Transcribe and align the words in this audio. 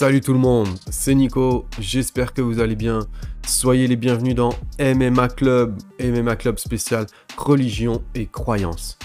Salut 0.00 0.22
tout 0.22 0.32
le 0.32 0.38
monde, 0.38 0.70
c'est 0.88 1.14
Nico, 1.14 1.66
j'espère 1.78 2.32
que 2.32 2.40
vous 2.40 2.58
allez 2.58 2.74
bien. 2.74 3.00
Soyez 3.46 3.86
les 3.86 3.96
bienvenus 3.96 4.34
dans 4.34 4.54
MMA 4.78 5.28
Club, 5.28 5.76
MMA 6.02 6.36
Club 6.36 6.58
spécial 6.58 7.06
religion 7.36 8.02
et 8.14 8.24
croyance. 8.24 8.98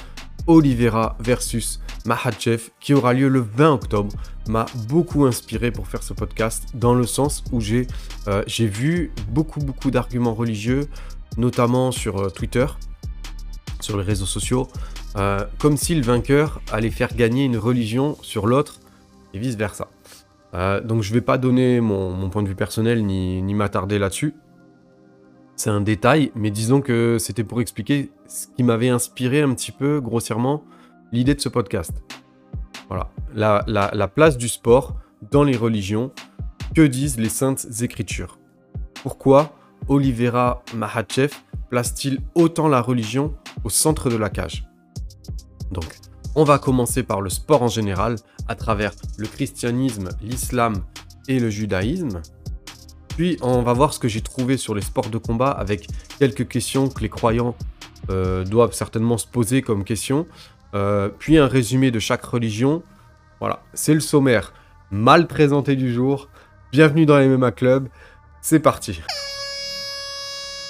Oliveira 0.48 1.18
versus 1.20 1.82
Mahachev 2.06 2.70
qui 2.80 2.94
aura 2.94 3.14
lieu 3.14 3.28
le 3.28 3.42
20 3.42 3.74
octobre 3.74 4.14
m'a 4.48 4.68
beaucoup 4.88 5.26
inspiré 5.26 5.70
pour 5.70 5.86
faire 5.90 6.02
ce 6.02 6.14
podcast 6.14 6.64
dans 6.76 6.94
le 6.94 7.06
sens 7.06 7.44
où 7.52 7.60
j'ai 7.60 7.88
euh, 8.30 8.44
vu 8.58 9.12
beaucoup 9.28 9.60
beaucoup 9.60 9.92
d'arguments 9.92 10.34
religieux, 10.34 10.88
notamment 11.36 11.92
sur 11.92 12.20
euh, 12.20 12.30
Twitter, 12.30 12.68
sur 13.82 13.98
les 13.98 14.04
réseaux 14.06 14.26
sociaux, 14.26 14.70
euh, 15.18 15.44
comme 15.60 15.76
si 15.76 15.94
le 15.94 16.04
vainqueur 16.04 16.62
allait 16.72 16.90
faire 16.90 17.14
gagner 17.14 17.44
une 17.44 17.58
religion 17.58 18.18
sur 18.22 18.48
l'autre 18.48 18.80
et 19.34 19.40
vice 19.40 19.58
versa. 19.58 19.90
Donc 20.84 21.02
je 21.02 21.10
ne 21.10 21.14
vais 21.16 21.22
pas 21.22 21.38
donner 21.38 21.82
mon, 21.82 22.30
point 22.30 22.44
de 22.44 22.48
vue 22.48 22.56
personnel 22.56 23.06
ni, 23.06 23.42
ni 23.42 23.54
m'attarder 23.54 24.00
là-dessus. 24.00 24.34
C'est 25.56 25.70
un 25.70 25.82
détail, 25.82 26.32
mais 26.36 26.52
disons 26.52 26.82
que 26.82 27.18
c'était 27.18 27.44
pour 27.46 27.62
expliquer 27.62 28.12
ce 28.28 28.48
qui 28.48 28.64
m'avait 28.64 28.90
inspiré 28.90 29.42
un 29.42 29.54
petit 29.54 29.72
peu 29.72 30.02
grossièrement 30.02 30.64
l'idée 31.12 31.34
de 31.34 31.40
ce 31.40 31.50
podcast. 31.50 32.04
Voilà, 32.90 33.12
la, 33.34 34.08
place 34.08 34.38
du 34.38 34.50
sport 34.50 34.96
dans 35.32 35.44
les 35.44 35.56
religions, 35.56 36.12
que 36.76 36.82
disent 36.82 37.18
les 37.18 37.30
saintes 37.30 37.66
écritures 37.82 38.38
Pourquoi 39.02 39.56
Olivera 39.88 40.64
Mahachev 40.76 41.34
place-t-il 41.70 42.20
autant 42.36 42.68
la 42.68 42.82
religion 42.82 43.34
au 43.64 43.70
centre 43.70 44.10
de 44.10 44.18
la 44.18 44.30
cage? 44.30 44.68
Donc, 45.72 45.96
on 46.36 46.44
va 46.44 46.60
commencer 46.60 47.04
par 47.04 47.22
le 47.22 47.30
sport 47.30 47.64
en 47.64 47.68
général, 47.70 48.18
à 48.48 48.56
travers 48.56 48.92
le 49.18 49.26
christianisme, 49.26 50.10
l'islam 50.22 50.84
et 51.28 51.40
le 51.40 51.50
judaïsme. 51.50 52.22
Puis 53.10 53.38
on 53.42 53.62
va 53.62 53.72
voir 53.72 53.94
ce 53.94 54.00
que 54.00 54.10
j'ai 54.10 54.22
trouvé 54.22 54.58
sur 54.58 54.76
les 54.76 54.82
sports 54.82 55.10
de 55.10 55.18
combat 55.18 55.50
avec 55.50 55.88
quelques 56.20 56.48
questions 56.48 56.90
que 56.90 57.00
les 57.02 57.10
croyants 57.10 57.56
euh, 58.10 58.44
doivent 58.44 58.74
certainement 58.74 59.18
se 59.18 59.26
poser 59.26 59.62
comme 59.62 59.86
questions. 59.86 60.28
Euh, 60.74 61.08
puis 61.08 61.38
un 61.38 61.48
résumé 61.48 61.90
de 61.90 62.00
chaque 62.00 62.26
religion. 62.26 62.84
Voilà, 63.40 63.64
c'est 63.74 63.94
le 63.94 64.02
sommaire 64.02 64.54
mal 64.92 65.28
présenté 65.28 65.78
du 65.78 65.94
jour. 65.94 66.28
Bienvenue 66.74 67.06
dans 67.06 67.18
MMA 67.18 67.52
Club. 67.54 67.88
C'est 68.42 68.60
parti. 68.60 69.02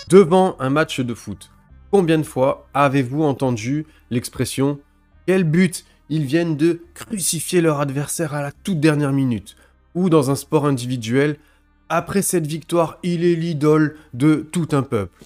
Devant 0.10 0.56
un 0.60 0.70
match 0.70 1.00
de 1.00 1.14
foot, 1.16 1.50
combien 1.92 2.20
de 2.20 2.24
fois 2.24 2.68
avez-vous 2.76 3.24
entendu 3.24 3.88
l'expression 4.12 4.80
Quel 5.28 5.44
but 5.44 5.86
Ils 6.10 6.26
viennent 6.26 6.56
de 6.56 6.82
crucifier 6.94 7.62
leur 7.62 7.80
adversaire 7.80 8.34
à 8.34 8.42
la 8.42 8.52
toute 8.52 8.80
dernière 8.80 9.12
minute. 9.12 9.56
Ou 9.96 10.10
dans 10.10 10.30
un 10.30 10.36
sport 10.36 10.66
individuel, 10.66 11.38
après 11.90 12.22
cette 12.22 12.46
victoire, 12.46 13.00
il 13.02 13.24
est 13.24 13.36
l'idole 13.36 13.98
de 14.14 14.48
tout 14.52 14.68
un 14.72 14.84
peuple. 14.84 15.24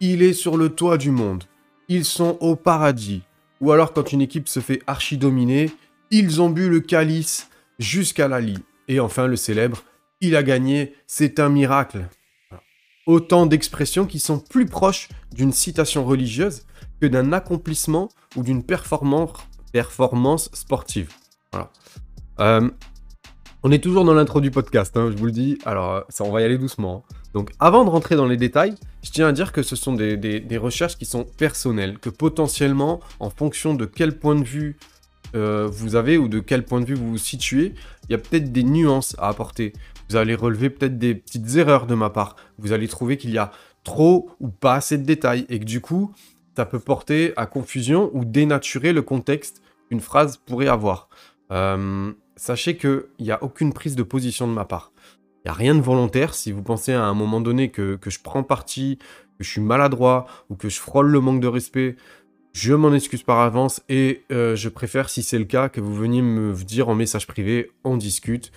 Il 0.00 0.22
est 0.22 0.32
sur 0.32 0.56
le 0.56 0.70
toit 0.70 0.98
du 0.98 1.10
monde. 1.10 1.44
Ils 1.88 2.04
sont 2.04 2.38
au 2.40 2.56
paradis. 2.56 3.22
Ou 3.60 3.72
alors 3.72 3.92
quand 3.92 4.12
une 4.12 4.22
équipe 4.22 4.48
se 4.48 4.60
fait 4.60 4.82
archi-dominer, 4.86 5.70
ils 6.10 6.40
ont 6.40 6.50
bu 6.50 6.68
le 6.68 6.80
calice 6.80 7.48
jusqu'à 7.78 8.28
la 8.28 8.40
lie. 8.40 8.58
Et 8.88 9.00
enfin 9.00 9.26
le 9.26 9.36
célèbre, 9.36 9.84
il 10.20 10.36
a 10.36 10.42
gagné, 10.42 10.94
c'est 11.06 11.40
un 11.40 11.48
miracle. 11.48 12.08
Autant 13.06 13.46
d'expressions 13.46 14.06
qui 14.06 14.18
sont 14.18 14.38
plus 14.38 14.66
proches 14.66 15.08
d'une 15.34 15.52
citation 15.52 16.04
religieuse 16.04 16.62
que 17.00 17.06
d'un 17.06 17.32
accomplissement 17.32 18.08
ou 18.36 18.42
d'une 18.42 18.62
performance, 18.62 19.32
performance 19.72 20.50
sportive. 20.52 21.10
Euh, 22.40 22.70
on 23.62 23.70
est 23.70 23.82
toujours 23.82 24.04
dans 24.04 24.14
l'intro 24.14 24.40
du 24.40 24.50
podcast, 24.50 24.96
hein, 24.96 25.10
je 25.10 25.16
vous 25.16 25.26
le 25.26 25.32
dis. 25.32 25.58
Alors, 25.64 25.92
euh, 25.92 26.00
ça, 26.08 26.24
on 26.24 26.32
va 26.32 26.40
y 26.40 26.44
aller 26.44 26.58
doucement. 26.58 27.04
Hein. 27.08 27.14
Donc, 27.34 27.50
avant 27.60 27.84
de 27.84 27.90
rentrer 27.90 28.16
dans 28.16 28.26
les 28.26 28.36
détails, 28.36 28.74
je 29.02 29.10
tiens 29.10 29.28
à 29.28 29.32
dire 29.32 29.52
que 29.52 29.62
ce 29.62 29.76
sont 29.76 29.94
des, 29.94 30.58
recherches 30.58 30.96
qui 30.96 31.04
sont 31.04 31.24
personnelles, 31.24 31.98
que 31.98 32.10
potentiellement, 32.10 33.00
en 33.20 33.30
fonction 33.30 33.74
de 33.74 33.86
quel 33.86 34.18
point 34.18 34.34
de 34.34 34.44
vue 34.44 34.76
euh, 35.34 35.66
vous 35.70 35.94
avez 35.94 36.18
ou 36.18 36.28
de 36.28 36.40
quel 36.40 36.64
point 36.64 36.80
de 36.80 36.86
vue 36.86 36.94
vous 36.94 37.10
vous 37.10 37.18
situez, 37.18 37.74
il 38.08 38.12
y 38.12 38.14
a 38.14 38.18
peut-être 38.18 38.52
des 38.52 38.64
nuances 38.64 39.16
à 39.18 39.28
apporter. 39.28 39.72
Vous 40.10 40.16
allez 40.16 40.34
relever 40.34 40.68
peut-être 40.68 40.98
des 40.98 41.14
petites 41.14 41.56
erreurs 41.56 41.86
de 41.86 41.94
ma 41.94 42.10
part. 42.10 42.36
Vous 42.58 42.72
allez 42.72 42.88
trouver 42.88 43.16
qu'il 43.16 43.30
y 43.30 43.38
a 43.38 43.50
trop 43.84 44.30
ou 44.40 44.48
pas 44.48 44.74
assez 44.74 44.98
de 44.98 45.04
détails 45.04 45.46
et 45.48 45.58
que 45.58 45.64
du 45.64 45.80
coup, 45.80 46.12
ça 46.56 46.66
peut 46.66 46.78
porter 46.78 47.32
à 47.36 47.46
confusion 47.46 48.10
ou 48.12 48.24
dénaturer 48.24 48.92
le 48.92 49.02
contexte 49.02 49.62
qu'une 49.88 50.00
phrase 50.00 50.36
pourrait 50.36 50.68
avoir. 50.68 51.08
Euh, 51.50 52.12
sachez 52.36 52.76
qu'il 52.76 53.04
n'y 53.20 53.30
a 53.30 53.42
aucune 53.42 53.72
prise 53.72 53.96
de 53.96 54.02
position 54.02 54.46
de 54.46 54.52
ma 54.52 54.64
part. 54.64 54.92
Il 55.44 55.48
n'y 55.48 55.50
a 55.50 55.54
rien 55.54 55.74
de 55.74 55.80
volontaire. 55.80 56.34
Si 56.34 56.52
vous 56.52 56.62
pensez 56.62 56.92
à 56.92 57.04
un 57.04 57.14
moment 57.14 57.40
donné 57.40 57.70
que, 57.70 57.98
je 58.04 58.18
prends 58.22 58.42
parti, 58.42 58.98
que 59.38 59.44
je 59.44 59.50
suis 59.50 59.60
maladroit 59.60 60.26
ou 60.50 60.56
que 60.56 60.68
je 60.68 60.78
frôle 60.78 61.08
le 61.08 61.20
manque 61.20 61.40
de 61.40 61.48
respect, 61.48 61.96
je 62.52 62.74
m'en 62.74 62.92
excuse 62.92 63.22
par 63.22 63.40
avance 63.40 63.82
et 63.88 64.24
euh, 64.30 64.54
je 64.56 64.68
préfère, 64.68 65.08
si 65.08 65.22
c'est 65.22 65.38
le 65.38 65.46
cas, 65.46 65.68
que 65.68 65.80
vous 65.80 65.94
veniez 65.94 66.22
me 66.22 66.52
dire 66.54 66.88
en 66.88 66.94
message 66.94 67.26
privé, 67.26 67.70
on 67.82 67.96
discute. 67.96 68.52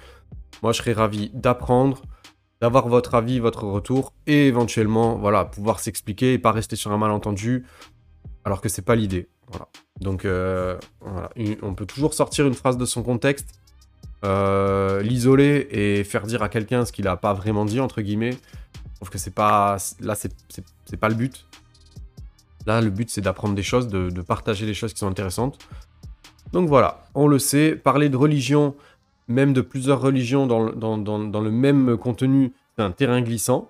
Moi, 0.61 0.73
je 0.73 0.79
serais 0.79 0.93
ravi 0.93 1.31
d'apprendre, 1.33 2.01
d'avoir 2.65 2.87
votre 2.87 3.13
avis, 3.13 3.37
votre 3.37 3.65
retour 3.65 4.11
et 4.25 4.47
éventuellement, 4.47 5.17
voilà, 5.17 5.45
pouvoir 5.45 5.79
s'expliquer 5.79 6.33
et 6.33 6.39
pas 6.39 6.51
rester 6.51 6.75
sur 6.75 6.91
un 6.91 6.97
malentendu 6.97 7.63
alors 8.43 8.59
que 8.59 8.69
c'est 8.69 8.81
pas 8.81 8.95
l'idée. 8.95 9.27
Voilà. 9.51 9.67
Donc, 10.01 10.25
euh, 10.25 10.75
on 11.61 11.75
peut 11.75 11.85
toujours 11.85 12.15
sortir 12.15 12.47
une 12.47 12.55
phrase 12.55 12.77
de 12.77 12.85
son 12.85 13.03
contexte 13.03 13.59
euh, 14.23 15.03
l'isoler 15.03 15.67
et 15.69 16.03
faire 16.03 16.25
dire 16.25 16.41
à 16.41 16.49
quelqu'un 16.49 16.85
ce 16.85 16.91
qu'il 16.91 17.07
a 17.07 17.17
pas 17.17 17.35
vraiment 17.35 17.65
dit, 17.65 17.79
entre 17.79 18.01
guillemets, 18.01 18.35
trouve 18.95 19.11
que 19.11 19.19
c'est 19.19 19.35
pas. 19.35 19.77
Là, 19.99 20.15
c'est 20.15 20.97
pas 20.99 21.09
le 21.09 21.15
but. 21.15 21.45
Là, 22.65 22.81
le 22.81 22.89
but, 22.89 23.11
c'est 23.11 23.21
d'apprendre 23.21 23.53
des 23.53 23.61
choses, 23.61 23.89
de, 23.89 24.09
partager 24.23 24.65
des 24.65 24.73
choses 24.73 24.91
qui 24.91 24.99
sont 24.99 25.07
intéressantes. 25.07 25.59
Donc 26.51 26.67
voilà, 26.67 27.05
on 27.13 27.27
le 27.27 27.37
sait, 27.37 27.75
parler 27.75 28.09
de 28.09 28.17
religion, 28.17 28.73
même 29.27 29.53
de 29.53 29.61
plusieurs 29.61 30.01
religions 30.01 30.47
dans, 30.47 30.61
le 30.61 31.51
même 31.51 31.97
contenu, 31.97 32.53
c'est 32.75 32.83
un 32.83 32.91
terrain 32.91 33.21
glissant. 33.21 33.69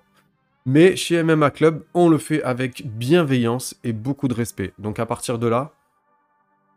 Mais 0.64 0.96
chez 0.96 1.22
MMA 1.22 1.50
Club, 1.50 1.84
on 1.94 2.08
le 2.08 2.18
fait 2.18 2.42
avec 2.42 2.86
bienveillance 2.86 3.76
et 3.84 3.92
beaucoup 3.92 4.26
de 4.26 4.34
respect. 4.34 4.72
Donc 4.78 4.98
à 4.98 5.06
partir 5.06 5.38
de 5.38 5.46
là, 5.46 5.72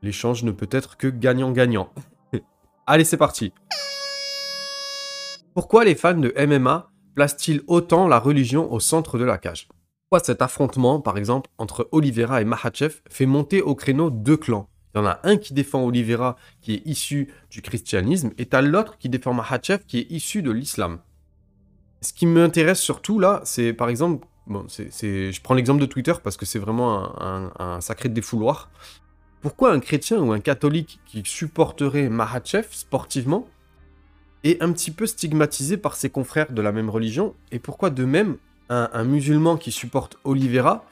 l'échange 0.02 0.44
ne 0.44 0.52
peut 0.52 0.70
être 0.72 0.96
que 0.96 1.08
gagnant-gagnant. 1.08 1.92
Allez, 2.88 3.04
c'est 3.04 3.18
parti. 3.18 3.52
Pourquoi 5.56 5.84
les 5.84 5.96
fans 5.96 6.14
de 6.14 6.34
MMA 6.38 6.92
placent-ils 7.16 7.64
autant 7.68 8.08
la 8.08 8.20
religion 8.20 8.72
au 8.72 8.80
centre 8.80 9.18
de 9.18 9.26
la 9.26 9.40
cage? 9.40 9.68
Pourquoi 10.04 10.24
cet 10.24 10.42
affrontement, 10.42 11.02
par 11.02 11.18
exemple, 11.18 11.50
entre 11.58 11.90
Oliveira 11.92 12.42
et 12.42 12.46
Mahachev 12.46 13.02
fait 13.10 13.26
monter 13.26 13.62
au 13.62 13.76
créneau 13.76 14.10
deux 14.10 14.38
clans? 14.38 14.70
Il 14.94 14.98
y 14.98 15.02
en 15.02 15.06
a 15.06 15.20
un 15.24 15.38
qui 15.38 15.54
défend 15.54 15.84
Oliveira, 15.84 16.36
qui 16.62 16.76
est 16.76 16.82
issu 16.86 17.32
du 17.52 17.62
christianisme, 17.62 18.32
et 18.38 18.46
t'as 18.46 18.62
l'autre 18.62 18.98
qui 18.98 19.10
défend 19.10 19.34
Mahachev, 19.34 19.84
qui 19.88 20.00
est 20.00 20.12
issu 20.12 20.42
de 20.42 20.52
l'islam. 20.52 21.00
Ce 22.02 22.14
qui 22.14 22.26
m'intéresse 22.26 22.80
surtout 22.80 23.20
là, 23.20 23.42
c'est 23.44 23.74
par 23.74 23.90
exemple, 23.90 24.26
bon, 24.48 24.66
c'est, 24.68 25.32
je 25.32 25.42
prends 25.42 25.54
l'exemple 25.54 25.82
de 25.82 25.86
Twitter 25.86 26.14
parce 26.24 26.38
que 26.38 26.46
c'est 26.46 26.60
vraiment 26.60 27.22
un, 27.22 27.52
un 27.60 27.82
sacré 27.82 28.10
défouloir. 28.10 28.70
Pourquoi 29.42 29.72
un 29.72 29.80
chrétien 29.80 30.20
ou 30.20 30.34
un 30.34 30.40
catholique 30.40 31.00
qui 31.06 31.24
supporterait 31.26 32.10
Mahachev 32.10 32.68
sportivement 32.72 33.48
est 34.44 34.62
un 34.62 34.72
petit 34.72 34.92
peu 34.92 35.06
stigmatisé 35.06 35.78
par 35.78 35.96
ses 35.96 36.10
confrères 36.10 36.52
de 36.52 36.62
la 36.62 36.72
même 36.72 36.90
religion? 36.90 37.36
Et 37.52 37.60
pourquoi 37.60 37.90
de 37.90 38.04
même 38.04 38.38
un, 38.70 39.04
musulman 39.04 39.58
qui 39.58 39.72
supporte 39.72 40.18
Oliveira 40.24 40.86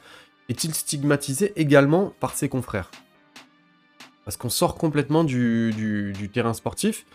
est-il 0.48 0.74
stigmatisé 0.74 1.52
également 1.56 2.12
par 2.20 2.34
ses 2.34 2.48
confrères? 2.48 2.90
Parce 4.28 4.36
qu'on 4.36 4.50
sort 4.50 4.74
complètement 4.74 5.24
du, 5.24 6.30
terrain 6.34 6.52
sportif 6.52 7.06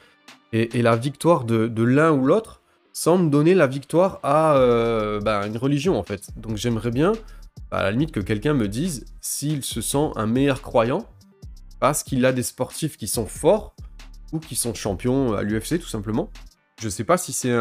et, 0.51 0.81
la 0.81 0.95
victoire 0.95 1.43
de, 1.43 1.83
l'un 1.83 2.11
ou 2.11 2.25
l'autre 2.25 2.63
semble 2.91 3.29
donner 3.29 3.53
la 3.53 3.67
victoire 3.67 4.19
à 4.23 4.55
euh, 4.55 5.19
bah, 5.19 5.45
une 5.45 5.57
religion 5.57 5.99
en 5.99 6.01
fait. 6.01 6.31
Donc 6.37 6.57
j'aimerais 6.57 6.89
bien, 6.89 7.11
à 7.69 7.83
la 7.83 7.91
limite, 7.91 8.11
que 8.11 8.19
quelqu'un 8.19 8.55
me 8.55 8.67
dise 8.67 9.05
s'il 9.21 9.63
se 9.63 9.79
sent 9.79 10.09
un 10.15 10.25
meilleur 10.25 10.63
croyant 10.63 11.07
parce 11.79 12.01
qu'il 12.01 12.25
a 12.25 12.33
des 12.33 12.41
sportifs 12.41 12.97
qui 12.97 13.07
sont 13.07 13.27
forts 13.27 13.75
ou 14.31 14.39
qui 14.39 14.55
sont 14.55 14.73
champions 14.73 15.35
à 15.35 15.43
l'UFC 15.43 15.79
tout 15.79 15.87
simplement. 15.87 16.31
Je 16.81 16.89
sais 16.89 17.03
pas 17.03 17.19
si 17.19 17.31
c'est 17.31 17.51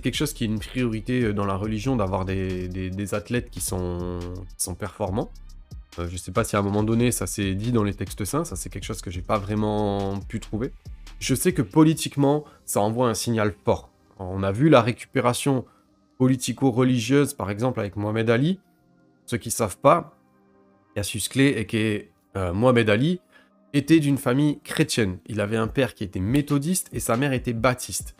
quelque 0.00 0.16
chose 0.16 0.32
qui 0.32 0.42
est 0.42 0.48
une 0.48 0.58
priorité 0.58 1.32
dans 1.32 1.46
la 1.46 1.54
religion 1.54 1.94
d'avoir 1.94 2.24
des, 2.24 3.14
athlètes 3.14 3.48
qui 3.48 3.60
sont 3.60 4.18
performants. 4.76 5.30
Euh, 5.98 6.08
je 6.10 6.16
sais 6.16 6.32
pas 6.32 6.44
si 6.44 6.56
à 6.56 6.60
un 6.60 6.62
moment 6.62 6.82
donné 6.82 7.10
ça 7.10 7.26
s'est 7.26 7.54
dit 7.54 7.72
dans 7.72 7.84
les 7.84 7.94
textes 7.94 8.24
saints, 8.24 8.44
ça 8.44 8.56
c'est 8.56 8.70
quelque 8.70 8.84
chose 8.84 9.02
que 9.02 9.10
j'ai 9.10 9.22
pas 9.22 9.38
vraiment 9.38 10.18
pu 10.28 10.40
trouver. 10.40 10.72
Je 11.18 11.34
sais 11.34 11.52
que 11.52 11.62
politiquement 11.62 12.44
ça 12.64 12.80
envoie 12.80 13.08
un 13.08 13.14
signal 13.14 13.54
fort. 13.64 13.90
On 14.18 14.42
a 14.42 14.52
vu 14.52 14.68
la 14.68 14.82
récupération 14.82 15.64
politico-religieuse 16.18 17.34
par 17.34 17.50
exemple 17.50 17.80
avec 17.80 17.96
Mohamed 17.96 18.30
Ali. 18.30 18.60
Ceux 19.26 19.38
qui 19.38 19.50
savent 19.50 19.78
pas, 19.78 20.16
Cassius 20.94 21.28
Clay 21.28 21.58
et 21.58 21.66
qui 21.66 21.78
est 21.78 22.10
euh, 22.36 22.52
Mohamed 22.52 22.88
Ali, 22.90 23.20
était 23.72 24.00
d'une 24.00 24.18
famille 24.18 24.60
chrétienne. 24.60 25.18
Il 25.26 25.40
avait 25.40 25.56
un 25.56 25.66
père 25.66 25.94
qui 25.94 26.04
était 26.04 26.20
méthodiste 26.20 26.88
et 26.92 27.00
sa 27.00 27.16
mère 27.16 27.32
était 27.32 27.52
baptiste. 27.52 28.14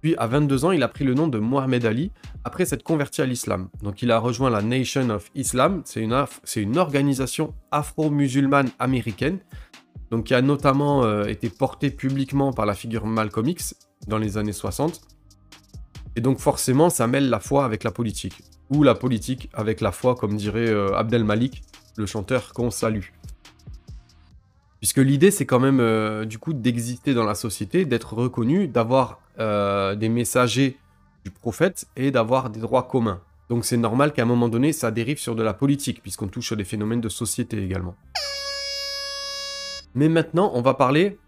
Puis 0.00 0.14
à 0.16 0.26
22 0.26 0.64
ans, 0.64 0.72
il 0.72 0.82
a 0.82 0.88
pris 0.88 1.04
le 1.04 1.14
nom 1.14 1.28
de 1.28 1.38
Mohamed 1.38 1.84
Ali 1.84 2.10
après 2.44 2.64
s'être 2.64 2.82
converti 2.82 3.20
à 3.20 3.26
l'islam. 3.26 3.68
Donc 3.82 4.02
il 4.02 4.10
a 4.10 4.18
rejoint 4.18 4.50
la 4.50 4.62
Nation 4.62 5.10
of 5.10 5.30
Islam, 5.34 5.82
c'est 5.84 6.02
une, 6.02 6.78
organisation 6.78 7.54
afro-musulmane 7.70 8.70
américaine, 8.78 9.38
donc 10.10 10.24
qui 10.24 10.34
a 10.34 10.42
notamment 10.42 11.04
euh, 11.04 11.24
été 11.24 11.50
portée 11.50 11.90
publiquement 11.90 12.52
par 12.52 12.66
la 12.66 12.74
figure 12.74 13.06
Malcolm 13.06 13.48
X 13.48 13.74
dans 14.08 14.18
les 14.18 14.38
années 14.38 14.52
60. 14.52 15.00
Et 16.16 16.20
donc 16.20 16.38
forcément, 16.38 16.90
ça 16.90 17.06
mêle 17.06 17.28
la 17.28 17.40
foi 17.40 17.64
avec 17.64 17.84
la 17.84 17.90
politique, 17.90 18.42
ou 18.70 18.82
la 18.82 18.94
politique 18.94 19.48
avec 19.52 19.80
la 19.80 19.92
foi, 19.92 20.14
comme 20.14 20.36
dirait 20.36 20.68
euh, 20.68 20.94
Abdel 20.96 21.24
Malik, 21.24 21.62
le 21.96 22.06
chanteur 22.06 22.52
qu'on 22.52 22.70
salue. 22.70 23.04
Puisque 24.80 24.96
l'idée, 24.96 25.30
c'est 25.30 25.44
quand 25.44 25.60
même 25.60 25.78
euh, 25.78 26.24
du 26.24 26.38
coup 26.38 26.54
d'exister 26.54 27.12
dans 27.12 27.24
la 27.24 27.34
société, 27.34 27.84
d'être 27.84 28.14
reconnu, 28.14 28.66
d'avoir 28.66 29.20
euh, 29.38 29.94
des 29.94 30.08
messagers 30.08 30.78
du 31.22 31.30
prophète 31.30 31.86
et 31.96 32.10
d'avoir 32.10 32.48
des 32.48 32.60
droits 32.60 32.84
communs. 32.84 33.20
Donc 33.50 33.66
c'est 33.66 33.76
normal 33.76 34.14
qu'à 34.14 34.22
un 34.22 34.26
moment 34.26 34.48
donné, 34.48 34.72
ça 34.72 34.90
dérive 34.90 35.18
sur 35.18 35.34
de 35.34 35.42
la 35.42 35.52
politique, 35.52 36.00
puisqu'on 36.00 36.28
touche 36.28 36.46
sur 36.46 36.56
des 36.56 36.64
phénomènes 36.64 37.02
de 37.02 37.10
société 37.10 37.62
également. 37.62 37.94
Mais 39.94 40.08
maintenant, 40.08 40.50
on 40.54 40.62
va 40.62 40.72
parler 40.72 41.18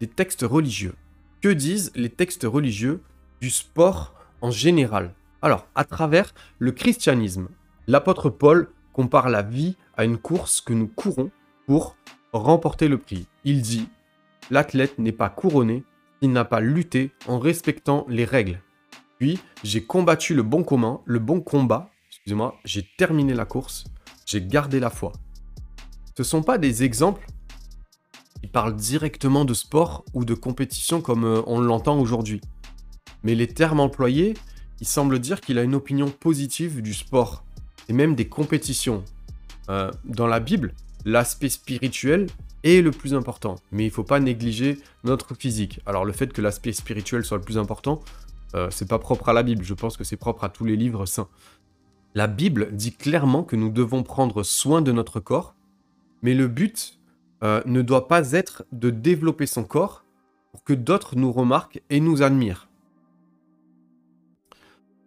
des 0.00 0.06
textes 0.06 0.42
religieux. 0.42 0.94
Que 1.42 1.50
disent 1.50 1.92
les 1.94 2.08
textes 2.08 2.44
religieux 2.44 3.02
du 3.42 3.50
sport 3.50 4.14
en 4.40 4.50
général? 4.50 5.12
Alors, 5.42 5.66
à 5.74 5.84
travers 5.84 6.32
le 6.58 6.72
christianisme, 6.72 7.48
l'apôtre 7.86 8.30
Paul 8.30 8.70
compare 8.94 9.28
la 9.28 9.42
vie 9.42 9.76
à 9.96 10.06
une 10.06 10.16
course 10.16 10.62
que 10.62 10.72
nous 10.72 10.88
courons 10.88 11.30
pour 11.66 11.96
remporter 12.32 12.88
le 12.88 12.98
prix. 12.98 13.26
Il 13.44 13.62
dit 13.62 13.88
L'athlète 14.50 14.98
n'est 14.98 15.12
pas 15.12 15.28
couronné 15.28 15.84
s'il 16.20 16.32
n'a 16.32 16.44
pas 16.44 16.60
lutté 16.60 17.12
en 17.26 17.38
respectant 17.38 18.06
les 18.08 18.24
règles. 18.24 18.60
Puis, 19.18 19.38
j'ai 19.64 19.84
combattu 19.84 20.34
le 20.34 20.42
bon 20.42 20.62
commun, 20.62 21.00
le 21.04 21.18
bon 21.18 21.40
combat, 21.40 21.90
excusez-moi, 22.08 22.56
j'ai 22.64 22.86
terminé 22.96 23.34
la 23.34 23.44
course, 23.44 23.84
j'ai 24.26 24.42
gardé 24.42 24.78
la 24.78 24.90
foi. 24.90 25.12
Ce 26.16 26.22
ne 26.22 26.24
sont 26.24 26.42
pas 26.42 26.58
des 26.58 26.82
exemples 26.82 27.26
qui 28.40 28.46
parlent 28.46 28.76
directement 28.76 29.44
de 29.44 29.54
sport 29.54 30.04
ou 30.14 30.24
de 30.24 30.34
compétition 30.34 31.00
comme 31.00 31.24
euh, 31.24 31.42
on 31.46 31.60
l'entend 31.60 31.98
aujourd'hui. 31.98 32.40
Mais 33.22 33.34
les 33.34 33.48
termes 33.48 33.80
employés, 33.80 34.34
il 34.80 34.86
semble 34.86 35.18
dire 35.18 35.40
qu'il 35.40 35.58
a 35.58 35.62
une 35.62 35.74
opinion 35.74 36.10
positive 36.10 36.82
du 36.82 36.94
sport 36.94 37.44
et 37.88 37.92
même 37.92 38.14
des 38.14 38.28
compétitions. 38.28 39.04
Euh, 39.68 39.90
dans 40.04 40.26
la 40.26 40.38
Bible, 40.38 40.74
l'aspect 41.06 41.48
spirituel 41.48 42.26
est 42.64 42.82
le 42.82 42.90
plus 42.90 43.14
important, 43.14 43.54
mais 43.70 43.84
il 43.84 43.86
ne 43.86 43.92
faut 43.92 44.04
pas 44.04 44.18
négliger 44.18 44.80
notre 45.04 45.34
physique. 45.34 45.80
Alors 45.86 46.04
le 46.04 46.12
fait 46.12 46.32
que 46.32 46.42
l'aspect 46.42 46.72
spirituel 46.72 47.24
soit 47.24 47.38
le 47.38 47.44
plus 47.44 47.58
important, 47.58 48.00
euh, 48.54 48.68
c'est 48.70 48.88
pas 48.88 48.98
propre 48.98 49.28
à 49.28 49.32
la 49.32 49.44
Bible, 49.44 49.64
je 49.64 49.72
pense 49.72 49.96
que 49.96 50.02
c'est 50.02 50.16
propre 50.16 50.42
à 50.44 50.48
tous 50.48 50.64
les 50.64 50.76
livres 50.76 51.06
saints. 51.06 51.28
La 52.14 52.26
Bible 52.26 52.70
dit 52.72 52.92
clairement 52.92 53.44
que 53.44 53.54
nous 53.54 53.70
devons 53.70 54.02
prendre 54.02 54.42
soin 54.42 54.82
de 54.82 54.90
notre 54.90 55.20
corps, 55.20 55.54
mais 56.22 56.34
le 56.34 56.48
but 56.48 56.98
euh, 57.44 57.62
ne 57.66 57.82
doit 57.82 58.08
pas 58.08 58.32
être 58.32 58.64
de 58.72 58.90
développer 58.90 59.46
son 59.46 59.62
corps 59.62 60.04
pour 60.50 60.64
que 60.64 60.72
d'autres 60.72 61.14
nous 61.14 61.30
remarquent 61.30 61.82
et 61.88 62.00
nous 62.00 62.22
admirent. 62.22 62.68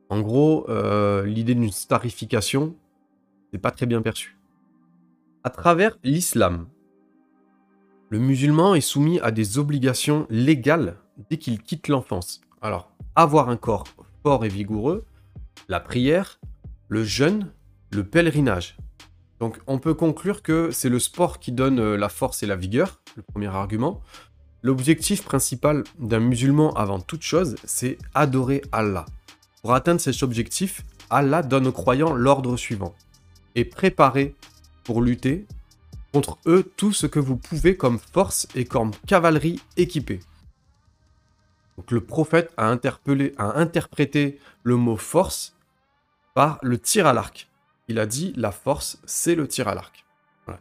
En 0.09 0.21
gros, 0.21 0.65
euh, 0.69 1.25
l'idée 1.25 1.55
d'une 1.55 1.71
starification 1.71 2.75
n'est 3.51 3.59
pas 3.59 3.71
très 3.71 3.85
bien 3.85 4.01
perçue 4.01 4.38
à 5.49 5.51
travers 5.51 5.97
l'islam. 6.03 6.67
Le 8.11 8.19
musulman 8.19 8.75
est 8.75 8.81
soumis 8.81 9.19
à 9.21 9.31
des 9.31 9.57
obligations 9.57 10.27
légales 10.29 10.97
dès 11.27 11.37
qu'il 11.37 11.59
quitte 11.63 11.87
l'enfance. 11.87 12.41
Alors, 12.61 12.91
avoir 13.15 13.49
un 13.49 13.57
corps 13.57 13.85
fort 14.21 14.45
et 14.45 14.47
vigoureux, 14.47 15.05
la 15.67 15.79
prière, 15.79 16.39
le 16.87 17.03
jeûne, 17.03 17.51
le 17.89 18.03
pèlerinage. 18.03 18.77
Donc 19.39 19.59
on 19.65 19.79
peut 19.79 19.95
conclure 19.95 20.43
que 20.43 20.69
c'est 20.69 20.87
le 20.87 20.99
sport 20.99 21.39
qui 21.39 21.51
donne 21.51 21.79
euh, 21.79 21.97
la 21.97 22.09
force 22.09 22.43
et 22.43 22.45
la 22.45 22.55
vigueur, 22.55 23.01
le 23.15 23.23
premier 23.23 23.47
argument. 23.47 24.01
L'objectif 24.61 25.23
principal 25.23 25.83
d'un 25.97 26.19
musulman 26.19 26.73
avant 26.73 26.99
toute 26.99 27.23
chose, 27.23 27.55
c'est 27.63 27.97
adorer 28.13 28.61
Allah. 28.71 29.07
Pour 29.63 29.73
atteindre 29.73 29.99
cet 29.99 30.21
objectif, 30.21 30.83
Allah 31.09 31.41
donne 31.41 31.65
aux 31.65 31.71
croyants 31.71 32.13
l'ordre 32.13 32.55
suivant. 32.55 32.93
Et 33.55 33.65
préparer 33.65 34.35
lutter 34.97 35.45
contre 36.13 36.37
eux 36.47 36.69
tout 36.75 36.91
ce 36.91 37.07
que 37.07 37.19
vous 37.19 37.37
pouvez 37.37 37.77
comme 37.77 37.99
force 37.99 38.47
et 38.55 38.65
comme 38.65 38.91
cavalerie 39.07 39.61
équipée. 39.77 40.19
Donc 41.77 41.91
le 41.91 42.01
prophète 42.01 42.51
a, 42.57 42.67
interpellé, 42.67 43.33
a 43.37 43.57
interprété 43.59 44.39
le 44.63 44.75
mot 44.75 44.97
force 44.97 45.55
par 46.33 46.59
le 46.61 46.77
tir 46.77 47.07
à 47.07 47.13
l'arc. 47.13 47.47
Il 47.87 47.99
a 47.99 48.05
dit 48.05 48.33
la 48.35 48.51
force, 48.51 48.99
c'est 49.05 49.35
le 49.35 49.47
tir 49.47 49.67
à 49.67 49.75
l'arc. 49.75 50.05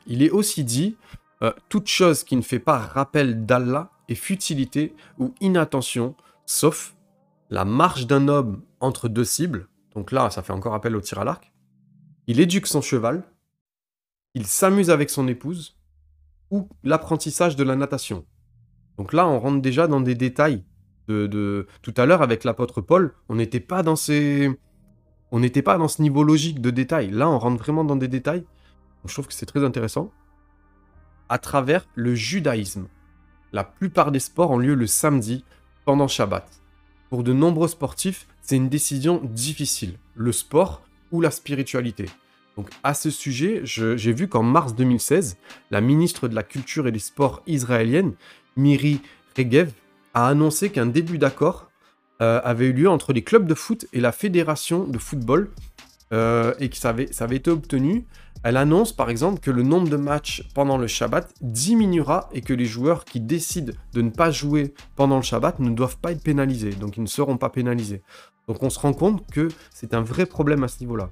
Il 0.07 0.23
est 0.23 0.31
aussi 0.31 0.65
dit 0.65 0.97
euh, 1.43 1.53
toute 1.69 1.89
chose 1.89 2.25
qui 2.25 2.37
ne 2.37 2.43
fait 2.43 2.59
pas 2.59 2.79
rappel 2.79 3.47
d'Allah 3.47 3.91
est 4.09 4.15
futilité 4.15 4.95
ou 5.19 5.35
inattention, 5.41 6.15
sauf 6.47 6.95
la 7.51 7.65
marche 7.65 8.07
d'un 8.07 8.29
homme 8.29 8.63
entre 8.81 9.09
deux 9.09 9.25
cibles. 9.25 9.69
Donc 9.95 10.13
là, 10.13 10.31
ça 10.31 10.43
fait 10.43 10.53
encore 10.53 10.75
appel 10.75 10.95
au 10.95 11.01
tir 11.01 11.19
à 11.19 11.25
l'arc. 11.25 11.53
Il 12.27 12.41
éduque 12.41 12.67
son 12.67 12.83
cheval, 12.83 13.25
il 14.35 14.47
s'amuse 14.47 14.91
avec 14.91 15.11
son 15.11 15.29
épouse, 15.29 15.77
ou 16.51 16.69
l'apprentissage 16.83 17.57
de 17.57 17.65
la 17.65 17.77
natation. 17.77 18.25
Donc 18.97 19.13
là, 19.13 19.29
on 19.29 19.39
rentre 19.39 19.63
déjà 19.63 19.87
dans 19.87 20.01
des 20.01 20.15
détails. 20.15 20.65
De, 21.09 21.67
Tout 21.81 21.95
à 21.97 22.05
l'heure, 22.05 22.21
avec 22.21 22.45
l'apôtre 22.45 22.83
Paul, 22.83 23.15
on 23.31 23.37
n'était 23.37 23.61
pas 23.61 23.83
dans 23.83 23.97
ces... 23.97 24.51
On 25.31 25.41
n'était 25.41 25.63
pas 25.63 25.79
dans 25.79 25.89
ce 25.89 26.03
niveau 26.03 26.23
logique 26.23 26.61
de 26.61 26.71
détails. 26.71 27.11
Là, 27.11 27.29
on 27.31 27.39
rentre 27.39 27.63
vraiment 27.63 27.85
dans 27.85 27.97
des 27.97 28.09
détails. 28.09 28.45
je 29.07 29.12
trouve 29.12 29.26
que 29.26 29.33
c'est 29.33 29.47
très 29.47 29.64
intéressant. 29.64 30.11
À 31.29 31.38
travers 31.38 31.87
le 31.95 32.14
judaïsme. 32.14 32.88
La 33.52 33.64
plupart 33.64 34.12
des 34.12 34.21
sports 34.21 34.50
ont 34.50 34.59
lieu 34.59 34.75
le 34.75 34.87
samedi, 34.87 35.45
pendant 35.87 36.09
Shabbat. 36.09 36.47
Pour 37.09 37.25
de 37.25 37.33
nombreux 37.33 37.69
sportifs, 37.69 38.26
c'est 38.43 38.57
une 38.57 38.69
décision 38.69 39.23
difficile. 39.25 39.99
Le 40.14 40.33
sport 40.33 40.83
ou 41.11 41.23
la 41.23 41.31
spiritualité. 41.31 42.07
Donc 42.59 42.71
à 42.83 42.93
ce 42.93 43.09
sujet, 43.09 43.61
j'ai 43.62 44.12
vu 44.12 44.27
qu'en 44.27 44.43
mars 44.43 44.75
2016, 44.75 45.37
la 45.71 45.81
ministre 45.81 46.27
de 46.27 46.35
la 46.35 46.43
Culture 46.43 46.88
et 46.88 46.93
des 46.93 46.99
Sports 46.99 47.41
israélienne, 47.47 48.15
Miri 48.57 49.00
Regev, 49.37 49.71
a 50.12 50.27
annoncé 50.27 50.71
qu'un 50.71 50.87
début 50.87 51.19
d'accord 51.19 51.71
euh, 52.21 52.41
avait 52.43 52.67
eu 52.67 52.73
lieu 52.73 52.91
entre 52.91 53.12
les 53.12 53.23
clubs 53.23 53.47
de 53.47 53.55
foot 53.55 53.87
et 53.93 54.00
la 54.00 54.11
fédération 54.11 54.83
de 54.88 54.99
football 54.99 55.53
euh, 56.12 56.53
et 56.59 56.69
que 56.69 56.77
ça 56.77 56.88
avait, 56.88 57.12
ça 57.12 57.27
avait 57.27 57.37
été 57.37 57.49
obtenu. 57.49 58.07
Elle 58.43 58.57
annonce 58.57 58.93
par 58.93 59.09
exemple 59.09 59.38
que 59.38 59.53
le 59.53 59.62
nombre 59.62 59.88
de 59.88 59.97
matchs 59.97 60.43
pendant 60.53 60.79
le 60.79 60.88
Shabbat 60.88 61.33
diminuera 61.41 62.29
et 62.33 62.41
que 62.41 62.55
les 62.55 62.67
joueurs 62.67 63.05
qui 63.05 63.21
décident 63.21 63.73
de 63.93 64.03
ne 64.03 64.11
pas 64.11 64.33
jouer 64.33 64.75
pendant 64.97 65.19
le 65.19 65.23
Shabbat 65.23 65.61
ne 65.61 65.71
doivent 65.71 65.99
pas 65.99 66.11
être 66.11 66.25
pénalisés, 66.25 66.73
donc 66.73 66.97
ils 66.97 67.05
ne 67.05 67.09
seront 67.09 67.37
pas 67.37 67.50
pénalisés. 67.50 68.03
Donc 68.49 68.65
on 68.65 68.71
se 68.71 68.81
rend 68.81 68.95
compte 68.95 69.31
que 69.31 69.47
c'est 69.73 69.95
un 69.95 70.03
vrai 70.03 70.27
problème 70.27 70.65
à 70.65 70.69
ce 70.69 70.81
niveau-là. 70.81 71.11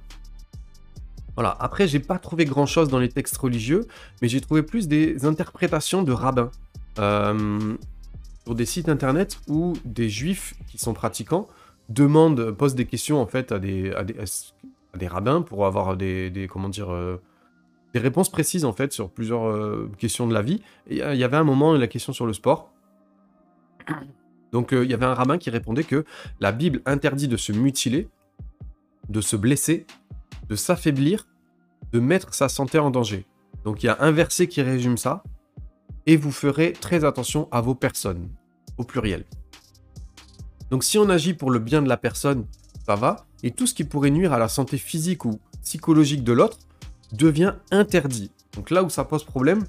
Voilà. 1.37 1.55
Après, 1.59 1.87
j'ai 1.87 1.99
pas 1.99 2.17
trouvé 2.17 2.45
grand 2.45 2.65
chose 2.65 2.89
dans 2.89 2.97
les 2.97 3.09
textes 3.09 3.37
religieux, 3.37 3.85
mais 4.21 4.27
j'ai 4.27 4.41
trouvé 4.41 4.63
plus 4.63 4.87
des 4.87 5.23
interprétations 5.23 6.01
de 6.01 6.11
rabbins. 6.11 6.49
Euh, 6.97 7.75
sur 8.43 8.55
des 8.55 8.65
sites 8.65 8.89
internet 8.89 9.39
où 9.47 9.73
des 9.85 10.09
juifs 10.09 10.55
qui 10.67 10.79
sont 10.79 10.93
pratiquants 10.93 11.47
demandent, 11.89 12.51
posent 12.51 12.73
des 12.73 12.85
questions 12.85 13.21
en 13.21 13.27
fait 13.27 13.51
à 13.51 13.59
des, 13.59 13.93
rabbins 15.07 15.43
pour 15.43 15.67
avoir 15.67 15.95
des, 15.95 16.47
comment 16.51 16.69
dire, 16.69 16.91
euh, 16.91 17.21
des 17.93 17.99
réponses 17.99 18.29
précises 18.29 18.65
en 18.65 18.73
fait 18.73 18.91
sur 18.91 19.11
plusieurs 19.11 19.47
euh, 19.47 19.91
questions 19.99 20.25
de 20.25 20.33
la 20.33 20.41
vie. 20.41 20.63
Il 20.89 20.97
y 20.97 21.23
avait 21.23 21.37
un 21.37 21.43
moment 21.43 21.73
la 21.73 21.87
question 21.87 22.13
sur 22.13 22.25
le 22.25 22.33
sport. 22.33 22.71
Donc 24.51 24.69
il 24.71 24.89
y 24.89 24.93
avait 24.95 25.05
un 25.05 25.13
rabbin 25.13 25.37
qui 25.37 25.51
répondait 25.51 25.83
que 25.83 26.03
la 26.39 26.51
Bible 26.51 26.81
interdit 26.87 27.27
de 27.27 27.37
se 27.37 27.51
mutiler, 27.51 28.07
de 29.09 29.21
se 29.21 29.35
blesser 29.35 29.85
de 30.49 30.55
s'affaiblir, 30.55 31.27
de 31.91 31.99
mettre 31.99 32.33
sa 32.33 32.49
santé 32.49 32.79
en 32.79 32.91
danger. 32.91 33.25
Donc 33.63 33.83
il 33.83 33.87
y 33.87 33.89
a 33.89 33.97
un 33.99 34.11
verset 34.11 34.47
qui 34.47 34.61
résume 34.61 34.97
ça, 34.97 35.23
et 36.05 36.15
vous 36.15 36.31
ferez 36.31 36.73
très 36.73 37.03
attention 37.03 37.47
à 37.51 37.61
vos 37.61 37.75
personnes, 37.75 38.29
au 38.77 38.83
pluriel. 38.83 39.25
Donc 40.71 40.83
si 40.83 40.97
on 40.97 41.09
agit 41.09 41.33
pour 41.33 41.51
le 41.51 41.59
bien 41.59 41.81
de 41.81 41.89
la 41.89 41.97
personne, 41.97 42.45
ça 42.85 42.95
va, 42.95 43.25
et 43.43 43.51
tout 43.51 43.67
ce 43.67 43.73
qui 43.73 43.83
pourrait 43.83 44.09
nuire 44.09 44.33
à 44.33 44.39
la 44.39 44.47
santé 44.47 44.77
physique 44.77 45.25
ou 45.25 45.39
psychologique 45.63 46.23
de 46.23 46.33
l'autre 46.33 46.57
devient 47.11 47.53
interdit. 47.71 48.31
Donc 48.53 48.69
là 48.69 48.83
où 48.83 48.89
ça 48.89 49.03
pose 49.03 49.23
problème, 49.23 49.65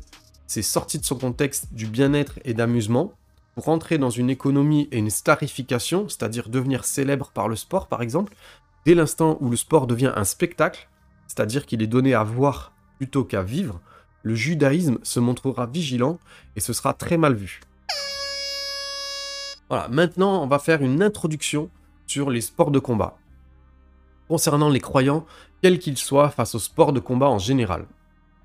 c'est 0.46 0.62
sorti 0.62 0.98
de 0.98 1.04
son 1.04 1.16
contexte 1.16 1.72
du 1.72 1.86
bien-être 1.86 2.38
et 2.44 2.54
d'amusement 2.54 3.12
pour 3.54 3.68
entrer 3.68 3.98
dans 3.98 4.10
une 4.10 4.30
économie 4.30 4.88
et 4.92 4.98
une 4.98 5.10
starification, 5.10 6.08
c'est-à-dire 6.08 6.48
devenir 6.48 6.84
célèbre 6.84 7.32
par 7.34 7.48
le 7.48 7.56
sport 7.56 7.88
par 7.88 8.02
exemple, 8.02 8.34
Dès 8.88 8.94
l'instant 8.94 9.36
où 9.42 9.50
le 9.50 9.56
sport 9.56 9.86
devient 9.86 10.14
un 10.16 10.24
spectacle, 10.24 10.88
c'est-à-dire 11.26 11.66
qu'il 11.66 11.82
est 11.82 11.86
donné 11.86 12.14
à 12.14 12.22
voir 12.22 12.72
plutôt 12.96 13.22
qu'à 13.22 13.42
vivre, 13.42 13.82
le 14.22 14.34
judaïsme 14.34 14.96
se 15.02 15.20
montrera 15.20 15.66
vigilant 15.66 16.18
et 16.56 16.60
ce 16.60 16.72
sera 16.72 16.94
très 16.94 17.18
mal 17.18 17.34
vu. 17.34 17.60
Voilà, 19.68 19.88
maintenant 19.88 20.42
on 20.42 20.46
va 20.46 20.58
faire 20.58 20.80
une 20.80 21.02
introduction 21.02 21.68
sur 22.06 22.30
les 22.30 22.40
sports 22.40 22.70
de 22.70 22.78
combat. 22.78 23.18
Concernant 24.26 24.70
les 24.70 24.80
croyants, 24.80 25.26
quels 25.60 25.80
qu'ils 25.80 25.98
soient 25.98 26.30
face 26.30 26.54
aux 26.54 26.58
sports 26.58 26.94
de 26.94 27.00
combat 27.00 27.28
en 27.28 27.38
général. 27.38 27.84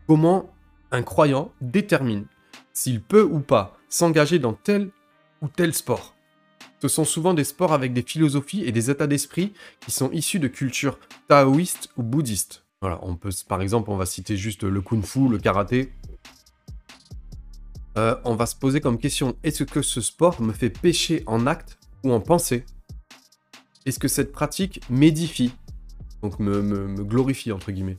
Comment 0.07 0.53
un 0.91 1.03
croyant 1.03 1.53
détermine 1.61 2.25
s'il 2.73 3.01
peut 3.01 3.23
ou 3.23 3.39
pas 3.39 3.77
s'engager 3.87 4.39
dans 4.39 4.51
tel 4.51 4.91
ou 5.41 5.47
tel 5.47 5.73
sport? 5.73 6.13
Ce 6.83 6.89
sont 6.89 7.05
souvent 7.05 7.33
des 7.33 7.45
sports 7.45 7.71
avec 7.71 7.93
des 7.93 8.01
philosophies 8.01 8.65
et 8.65 8.73
des 8.73 8.89
états 8.89 9.07
d'esprit 9.07 9.53
qui 9.79 9.89
sont 9.89 10.11
issus 10.11 10.39
de 10.39 10.49
cultures 10.49 10.99
taoïstes 11.29 11.89
ou 11.95 12.03
bouddhistes. 12.03 12.65
Voilà, 12.81 12.99
on 13.03 13.15
peut, 13.15 13.29
par 13.47 13.61
exemple, 13.61 13.89
on 13.89 13.95
va 13.95 14.05
citer 14.05 14.35
juste 14.35 14.65
le 14.65 14.81
kung-fu, 14.81 15.29
le 15.29 15.37
karaté. 15.37 15.93
Euh, 17.97 18.17
on 18.25 18.35
va 18.35 18.45
se 18.45 18.57
poser 18.57 18.81
comme 18.81 18.97
question 18.97 19.37
est-ce 19.43 19.63
que 19.63 19.81
ce 19.81 20.01
sport 20.01 20.41
me 20.41 20.51
fait 20.51 20.69
pécher 20.69 21.23
en 21.25 21.47
acte 21.47 21.77
ou 22.03 22.11
en 22.11 22.19
pensée? 22.19 22.65
Est-ce 23.85 23.97
que 23.97 24.09
cette 24.09 24.33
pratique 24.33 24.81
m'édifie? 24.89 25.53
Donc 26.21 26.37
me, 26.39 26.61
me 26.61 27.03
glorifie, 27.05 27.53
entre 27.53 27.71
guillemets. 27.71 27.97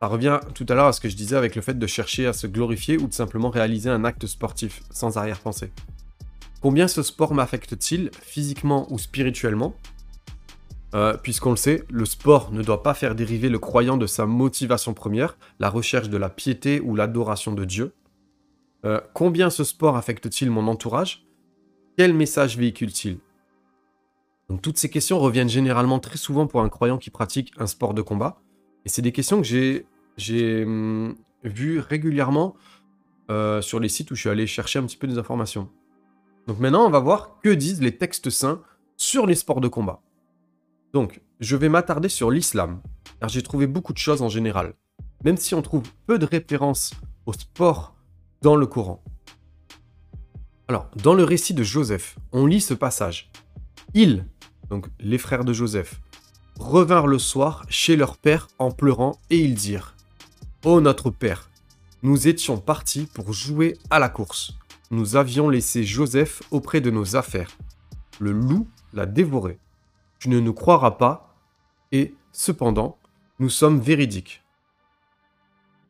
Ça 0.00 0.06
revient 0.06 0.38
tout 0.54 0.66
à 0.68 0.74
l'heure 0.74 0.86
à 0.86 0.92
ce 0.92 1.00
que 1.00 1.08
je 1.08 1.16
disais 1.16 1.34
avec 1.34 1.56
le 1.56 1.62
fait 1.62 1.76
de 1.76 1.86
chercher 1.88 2.28
à 2.28 2.32
se 2.32 2.46
glorifier 2.46 2.96
ou 2.96 3.08
de 3.08 3.12
simplement 3.12 3.50
réaliser 3.50 3.90
un 3.90 4.04
acte 4.04 4.28
sportif 4.28 4.84
sans 4.92 5.16
arrière-pensée. 5.16 5.72
Combien 6.64 6.88
ce 6.88 7.02
sport 7.02 7.34
m'affecte-t-il 7.34 8.10
physiquement 8.22 8.90
ou 8.90 8.98
spirituellement 8.98 9.74
euh, 10.94 11.14
Puisqu'on 11.14 11.50
le 11.50 11.56
sait, 11.56 11.84
le 11.90 12.06
sport 12.06 12.52
ne 12.52 12.62
doit 12.62 12.82
pas 12.82 12.94
faire 12.94 13.14
dériver 13.14 13.50
le 13.50 13.58
croyant 13.58 13.98
de 13.98 14.06
sa 14.06 14.24
motivation 14.24 14.94
première, 14.94 15.36
la 15.60 15.68
recherche 15.68 16.08
de 16.08 16.16
la 16.16 16.30
piété 16.30 16.80
ou 16.80 16.96
l'adoration 16.96 17.52
de 17.52 17.66
Dieu. 17.66 17.92
Euh, 18.86 18.98
combien 19.12 19.50
ce 19.50 19.62
sport 19.62 19.98
affecte-t-il 19.98 20.50
mon 20.50 20.66
entourage? 20.66 21.26
Quel 21.98 22.14
message 22.14 22.56
véhicule-t-il? 22.56 23.18
Toutes 24.62 24.78
ces 24.78 24.88
questions 24.88 25.18
reviennent 25.18 25.50
généralement 25.50 25.98
très 25.98 26.16
souvent 26.16 26.46
pour 26.46 26.62
un 26.62 26.70
croyant 26.70 26.96
qui 26.96 27.10
pratique 27.10 27.52
un 27.58 27.66
sport 27.66 27.92
de 27.92 28.00
combat. 28.00 28.40
Et 28.86 28.88
c'est 28.88 29.02
des 29.02 29.12
questions 29.12 29.42
que 29.42 29.46
j'ai 30.16 30.64
hum, 30.64 31.14
vu 31.42 31.80
régulièrement 31.80 32.56
euh, 33.30 33.60
sur 33.60 33.80
les 33.80 33.90
sites 33.90 34.10
où 34.10 34.14
je 34.14 34.20
suis 34.20 34.30
allé 34.30 34.46
chercher 34.46 34.78
un 34.78 34.84
petit 34.84 34.96
peu 34.96 35.06
des 35.06 35.18
informations. 35.18 35.68
Donc 36.46 36.58
maintenant, 36.58 36.86
on 36.86 36.90
va 36.90 36.98
voir 36.98 37.40
que 37.42 37.48
disent 37.48 37.80
les 37.80 37.96
textes 37.96 38.30
saints 38.30 38.62
sur 38.96 39.26
les 39.26 39.34
sports 39.34 39.60
de 39.60 39.68
combat. 39.68 40.02
Donc, 40.92 41.20
je 41.40 41.56
vais 41.56 41.68
m'attarder 41.68 42.08
sur 42.08 42.30
l'islam, 42.30 42.80
car 43.20 43.28
j'ai 43.28 43.42
trouvé 43.42 43.66
beaucoup 43.66 43.92
de 43.92 43.98
choses 43.98 44.22
en 44.22 44.28
général, 44.28 44.74
même 45.24 45.36
si 45.36 45.54
on 45.54 45.62
trouve 45.62 45.82
peu 46.06 46.18
de 46.18 46.26
références 46.26 46.92
au 47.26 47.32
sport 47.32 47.94
dans 48.42 48.56
le 48.56 48.66
Coran. 48.66 49.02
Alors, 50.68 50.90
dans 50.96 51.14
le 51.14 51.24
récit 51.24 51.54
de 51.54 51.62
Joseph, 51.62 52.16
on 52.32 52.46
lit 52.46 52.60
ce 52.60 52.74
passage. 52.74 53.30
Ils, 53.92 54.26
donc 54.70 54.86
les 55.00 55.18
frères 55.18 55.44
de 55.44 55.52
Joseph, 55.52 56.00
revinrent 56.58 57.06
le 57.06 57.18
soir 57.18 57.64
chez 57.68 57.96
leur 57.96 58.16
père 58.16 58.48
en 58.58 58.70
pleurant 58.70 59.18
et 59.30 59.38
ils 59.38 59.54
dirent 59.54 59.94
Ô 60.64 60.80
notre 60.80 61.10
Père, 61.10 61.50
nous 62.02 62.28
étions 62.28 62.58
partis 62.58 63.06
pour 63.12 63.32
jouer 63.32 63.76
à 63.90 63.98
la 63.98 64.08
course. 64.08 64.54
Nous 64.94 65.16
avions 65.16 65.48
laissé 65.48 65.82
Joseph 65.82 66.40
auprès 66.52 66.80
de 66.80 66.88
nos 66.88 67.16
affaires. 67.16 67.50
Le 68.20 68.30
loup 68.30 68.68
l'a 68.92 69.06
dévoré. 69.06 69.58
Tu 70.20 70.28
ne 70.28 70.38
nous 70.38 70.54
croiras 70.54 70.92
pas, 70.92 71.34
et 71.90 72.14
cependant, 72.30 72.96
nous 73.40 73.48
sommes 73.48 73.80
véridiques. 73.80 74.44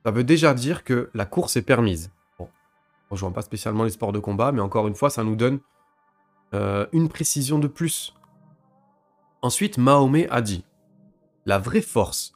Ça 0.06 0.10
veut 0.10 0.24
déjà 0.24 0.54
dire 0.54 0.84
que 0.84 1.10
la 1.12 1.26
course 1.26 1.56
est 1.56 1.62
permise. 1.62 2.12
Bon, 2.38 2.48
on 3.10 3.28
ne 3.28 3.34
pas 3.34 3.42
spécialement 3.42 3.84
les 3.84 3.90
sports 3.90 4.12
de 4.12 4.18
combat, 4.20 4.52
mais 4.52 4.62
encore 4.62 4.88
une 4.88 4.94
fois, 4.94 5.10
ça 5.10 5.22
nous 5.22 5.36
donne 5.36 5.60
euh, 6.54 6.86
une 6.92 7.10
précision 7.10 7.58
de 7.58 7.68
plus. 7.68 8.14
Ensuite, 9.42 9.76
Mahomet 9.76 10.30
a 10.30 10.40
dit 10.40 10.64
La 11.44 11.58
vraie 11.58 11.82
force 11.82 12.32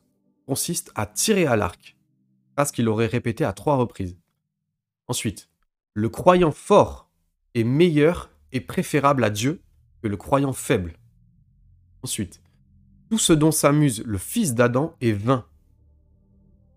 consiste 0.47 0.93
à 0.95 1.07
tirer 1.07 1.47
à 1.47 1.57
l'arc 1.57 1.97
ce 2.63 2.73
qu'il 2.73 2.91
aurait 2.91 3.07
répété 3.07 3.43
à 3.43 3.55
trois 3.55 3.77
reprises. 3.77 4.19
Ensuite, 5.07 5.48
le 5.99 6.09
croyant 6.09 6.53
fort 6.53 7.11
est 7.57 7.65
meilleur 7.65 8.31
et 8.53 8.61
préférable 8.61 9.25
à 9.25 9.31
Dieu 9.31 9.61
que 10.01 10.07
le 10.07 10.17
croyant 10.17 10.53
faible. 10.53 10.93
Ensuite, 12.05 12.41
tout 13.11 13.19
ce 13.19 13.33
dont 13.33 13.51
s'amuse 13.51 14.05
le 14.07 14.17
fils 14.17 14.55
d'Adam 14.55 14.95
est 15.01 15.11
vain, 15.11 15.45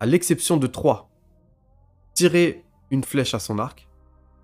à 0.00 0.06
l'exception 0.06 0.56
de 0.56 0.66
trois. 0.66 1.08
Tirer 2.14 2.64
une 2.90 3.04
flèche 3.04 3.32
à 3.34 3.38
son 3.38 3.60
arc, 3.60 3.86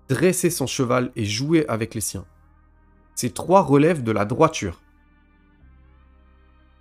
dresser 0.07 0.49
son 0.49 0.65
cheval 0.65 1.11
et 1.17 1.25
jouer 1.25 1.67
avec 1.67 1.93
les 1.93 1.99
siens. 1.99 2.25
Ces 3.15 3.31
trois 3.31 3.63
relèvent 3.63 4.03
de 4.03 4.13
la 4.13 4.23
droiture. 4.23 4.81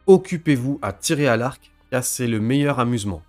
Occupez-vous 0.07 0.78
à 0.83 0.93
tirer 0.93 1.26
à 1.26 1.37
l'arc, 1.37 1.73
car 1.90 2.05
c'est 2.05 2.28
le 2.28 2.38
meilleur 2.38 2.78
amusement. 2.78 3.23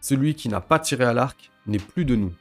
Celui 0.00 0.36
qui 0.36 0.48
n'a 0.48 0.60
pas 0.60 0.78
tiré 0.78 1.02
à 1.02 1.12
l'arc 1.12 1.50
n'est 1.66 1.80
plus 1.80 2.04
de 2.04 2.14
nous. 2.14 2.32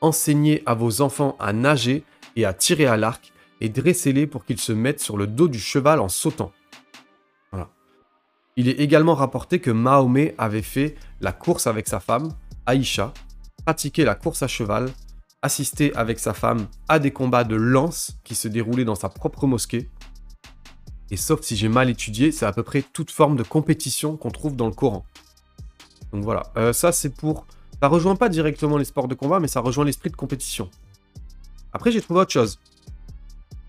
Enseignez 0.00 0.62
à 0.66 0.74
vos 0.74 1.02
enfants 1.02 1.36
à 1.38 1.52
nager 1.52 2.04
et 2.36 2.44
à 2.44 2.52
tirer 2.52 2.86
à 2.86 2.96
l'arc 2.96 3.32
et 3.60 3.68
dressez-les 3.68 4.26
pour 4.26 4.44
qu'ils 4.44 4.60
se 4.60 4.72
mettent 4.72 5.00
sur 5.00 5.16
le 5.16 5.26
dos 5.26 5.48
du 5.48 5.58
cheval 5.58 6.00
en 6.00 6.08
sautant. 6.08 6.52
Voilà. 7.52 7.68
Il 8.56 8.68
est 8.68 8.80
également 8.80 9.14
rapporté 9.14 9.60
que 9.60 9.70
Mahomet 9.70 10.34
avait 10.38 10.62
fait 10.62 10.96
la 11.20 11.32
course 11.32 11.66
avec 11.66 11.86
sa 11.88 12.00
femme, 12.00 12.30
Aïcha, 12.66 13.12
pratiqué 13.64 14.04
la 14.04 14.14
course 14.14 14.42
à 14.42 14.48
cheval, 14.48 14.90
assisté 15.42 15.94
avec 15.94 16.18
sa 16.18 16.34
femme 16.34 16.66
à 16.88 16.98
des 16.98 17.10
combats 17.10 17.44
de 17.44 17.56
lance 17.56 18.16
qui 18.24 18.34
se 18.34 18.48
déroulaient 18.48 18.84
dans 18.84 18.94
sa 18.94 19.08
propre 19.08 19.46
mosquée. 19.46 19.88
Et 21.10 21.16
sauf 21.16 21.42
si 21.42 21.56
j'ai 21.56 21.68
mal 21.68 21.90
étudié, 21.90 22.32
c'est 22.32 22.46
à 22.46 22.52
peu 22.52 22.62
près 22.62 22.82
toute 22.82 23.10
forme 23.10 23.36
de 23.36 23.42
compétition 23.42 24.16
qu'on 24.16 24.30
trouve 24.30 24.56
dans 24.56 24.66
le 24.66 24.74
Coran. 24.74 25.04
Donc 26.12 26.24
voilà, 26.24 26.44
euh, 26.56 26.72
ça 26.72 26.92
c'est 26.92 27.10
pour... 27.10 27.46
Ça 27.80 27.88
rejoint 27.88 28.16
pas 28.16 28.28
directement 28.28 28.76
les 28.76 28.84
sports 28.84 29.08
de 29.08 29.14
combat, 29.14 29.40
mais 29.40 29.48
ça 29.48 29.60
rejoint 29.60 29.84
l'esprit 29.84 30.10
de 30.10 30.16
compétition. 30.16 30.70
Après, 31.72 31.90
j'ai 31.90 32.00
trouvé 32.00 32.20
autre 32.20 32.32
chose. 32.32 32.58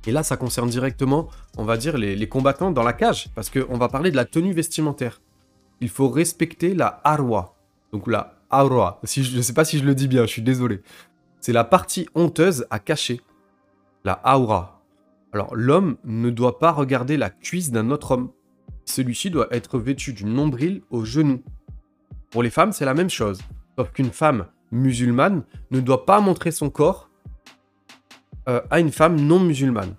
Et 0.06 0.12
là, 0.12 0.24
ça 0.24 0.36
concerne 0.36 0.70
directement, 0.70 1.30
on 1.58 1.64
va 1.64 1.78
dire, 1.78 1.98
les, 1.98 2.28
combattants 2.28 2.72
dans 2.72 2.84
la 2.84 2.94
cage, 2.94 3.30
parce 3.36 3.50
qu'on 3.50 3.78
va 3.78 3.88
parler 3.88 4.12
de 4.12 4.16
la 4.16 4.26
tenue 4.26 4.54
vestimentaire. 4.54 5.22
Il 5.80 5.90
faut 5.90 6.10
respecter 6.10 6.74
la 6.74 7.00
arwa. 7.04 7.56
Donc 7.92 8.08
la 8.08 8.36
arwa. 8.50 9.00
Si 9.04 9.24
je 9.24 9.38
ne 9.38 9.42
sais 9.42 9.54
pas 9.54 9.66
si 9.66 9.78
je 9.78 9.86
le 9.86 9.96
dis 9.96 10.08
bien, 10.08 10.24
je 10.24 10.32
suis 10.32 10.42
désolé. 10.42 10.82
C'est 11.40 11.54
la 11.54 11.64
partie 11.64 12.08
honteuse 12.16 12.66
à 12.70 12.80
cacher. 12.80 13.22
La 14.04 14.22
aura. 14.26 14.82
Alors, 15.32 15.56
l'homme 15.56 15.98
ne 16.04 16.30
doit 16.30 16.60
pas 16.60 16.72
regarder 16.72 17.18
la 17.18 17.30
cuisse 17.30 17.72
d'un 17.72 17.92
autre 17.92 18.12
homme. 18.12 18.32
Celui-ci 18.86 19.30
doit 19.30 19.48
être 19.52 19.80
vêtu 19.80 20.12
du 20.12 20.26
nombril 20.26 20.82
au 20.90 21.06
genou. 21.06 21.42
Pour 22.32 22.44
les 22.44 22.50
femmes, 22.50 22.74
c'est 22.74 22.86
la 22.86 22.94
même 22.94 23.10
chose. 23.10 23.40
Sauf 23.82 23.94
qu'une 23.94 24.12
femme 24.12 24.46
musulmane 24.70 25.42
ne 25.72 25.80
doit 25.80 26.06
pas 26.06 26.22
montrer 26.22 26.52
son 26.52 26.70
corps 26.70 27.10
euh, 28.48 28.62
à 28.70 28.80
une 28.80 28.92
femme 28.92 29.20
non 29.20 29.40
musulmane. 29.40 29.96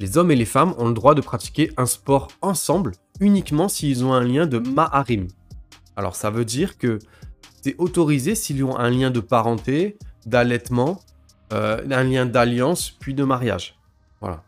Les 0.00 0.18
hommes 0.18 0.32
et 0.32 0.34
les 0.34 0.44
femmes 0.44 0.74
ont 0.76 0.88
le 0.88 0.92
droit 0.92 1.14
de 1.14 1.20
pratiquer 1.20 1.70
un 1.76 1.86
sport 1.86 2.32
ensemble 2.42 2.90
uniquement 3.20 3.68
s'ils 3.68 4.04
ont 4.04 4.12
un 4.12 4.24
lien 4.24 4.46
de 4.46 4.58
maharim. 4.58 5.28
Alors 5.94 6.16
ça 6.16 6.30
veut 6.30 6.44
dire 6.44 6.78
que 6.78 6.98
c'est 7.62 7.76
autorisé 7.78 8.34
s'ils 8.34 8.64
ont 8.64 8.76
un 8.76 8.90
lien 8.90 9.12
de 9.12 9.20
parenté, 9.20 9.98
d'allaitement, 10.26 10.98
euh, 11.52 11.86
un 11.88 12.02
lien 12.02 12.26
d'alliance, 12.26 12.90
puis 12.90 13.14
de 13.14 13.22
mariage. 13.22 13.78
Voilà. 14.20 14.42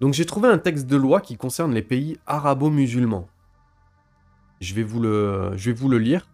Donc 0.00 0.14
j'ai 0.14 0.24
trouvé 0.24 0.48
un 0.48 0.56
texte 0.56 0.86
de 0.86 0.96
loi 0.96 1.20
qui 1.20 1.36
concerne 1.36 1.74
les 1.74 1.82
pays 1.82 2.16
arabo-musulmans. 2.24 3.28
Je 4.60 4.74
vais 4.74 4.82
vous 4.82 5.00
le, 5.00 5.52
je 5.56 5.70
lire. 5.96 6.26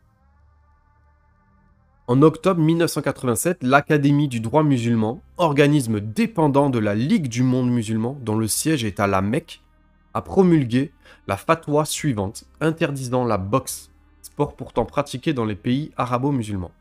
En 2.06 2.22
octobre 2.22 2.60
1987, 2.60 3.62
l'Académie 3.62 4.28
du 4.28 4.40
droit 4.40 4.62
musulman, 4.62 5.22
organisme 5.36 6.00
dépendant 6.00 6.70
de 6.70 6.78
la 6.78 6.94
Ligue 6.94 7.28
du 7.28 7.42
monde 7.42 7.70
musulman 7.70 8.18
dont 8.22 8.36
le 8.36 8.46
siège 8.46 8.84
est 8.84 9.00
à 9.00 9.06
la 9.06 9.20
Mecque, 9.20 9.62
a 10.14 10.22
promulgué 10.22 10.92
la 11.26 11.36
fatwa 11.36 11.84
suivante 11.84 12.44
interdisant 12.60 13.24
la 13.24 13.38
boxe, 13.38 13.90
sport 14.22 14.54
pourtant 14.54 14.84
pratiqué 14.84 15.32
dans 15.32 15.44
les 15.44 15.56
pays 15.56 15.92
arabo-musulmans. 15.96 16.72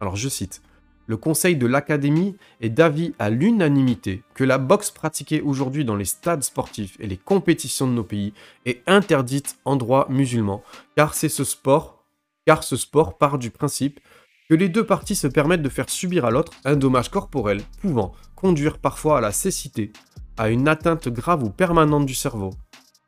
Alors 0.00 0.16
je 0.16 0.28
cite 0.28 0.62
le 1.06 1.16
conseil 1.16 1.56
de 1.56 1.66
l'Académie 1.66 2.36
est 2.60 2.68
d'avis 2.68 3.12
à 3.18 3.30
l'unanimité 3.30 4.22
que 4.34 4.44
la 4.44 4.58
boxe 4.58 4.90
pratiquée 4.90 5.40
aujourd'hui 5.40 5.84
dans 5.84 5.96
les 5.96 6.04
stades 6.04 6.42
sportifs 6.42 6.96
et 7.00 7.06
les 7.06 7.16
compétitions 7.16 7.86
de 7.86 7.92
nos 7.92 8.04
pays 8.04 8.32
est 8.66 8.82
interdite 8.86 9.56
en 9.64 9.76
droit 9.76 10.06
musulman, 10.08 10.62
car 10.96 11.14
c'est 11.14 11.28
ce 11.28 11.44
sport, 11.44 12.04
car 12.46 12.62
ce 12.64 12.76
sport 12.76 13.18
part 13.18 13.38
du 13.38 13.50
principe 13.50 14.00
que 14.48 14.54
les 14.54 14.68
deux 14.68 14.84
parties 14.84 15.16
se 15.16 15.26
permettent 15.26 15.62
de 15.62 15.68
faire 15.68 15.88
subir 15.88 16.24
à 16.24 16.30
l'autre 16.30 16.52
un 16.64 16.76
dommage 16.76 17.10
corporel 17.10 17.62
pouvant 17.80 18.12
conduire 18.34 18.78
parfois 18.78 19.18
à 19.18 19.20
la 19.20 19.32
cécité, 19.32 19.92
à 20.36 20.50
une 20.50 20.68
atteinte 20.68 21.08
grave 21.08 21.42
ou 21.42 21.50
permanente 21.50 22.06
du 22.06 22.14
cerveau, 22.14 22.50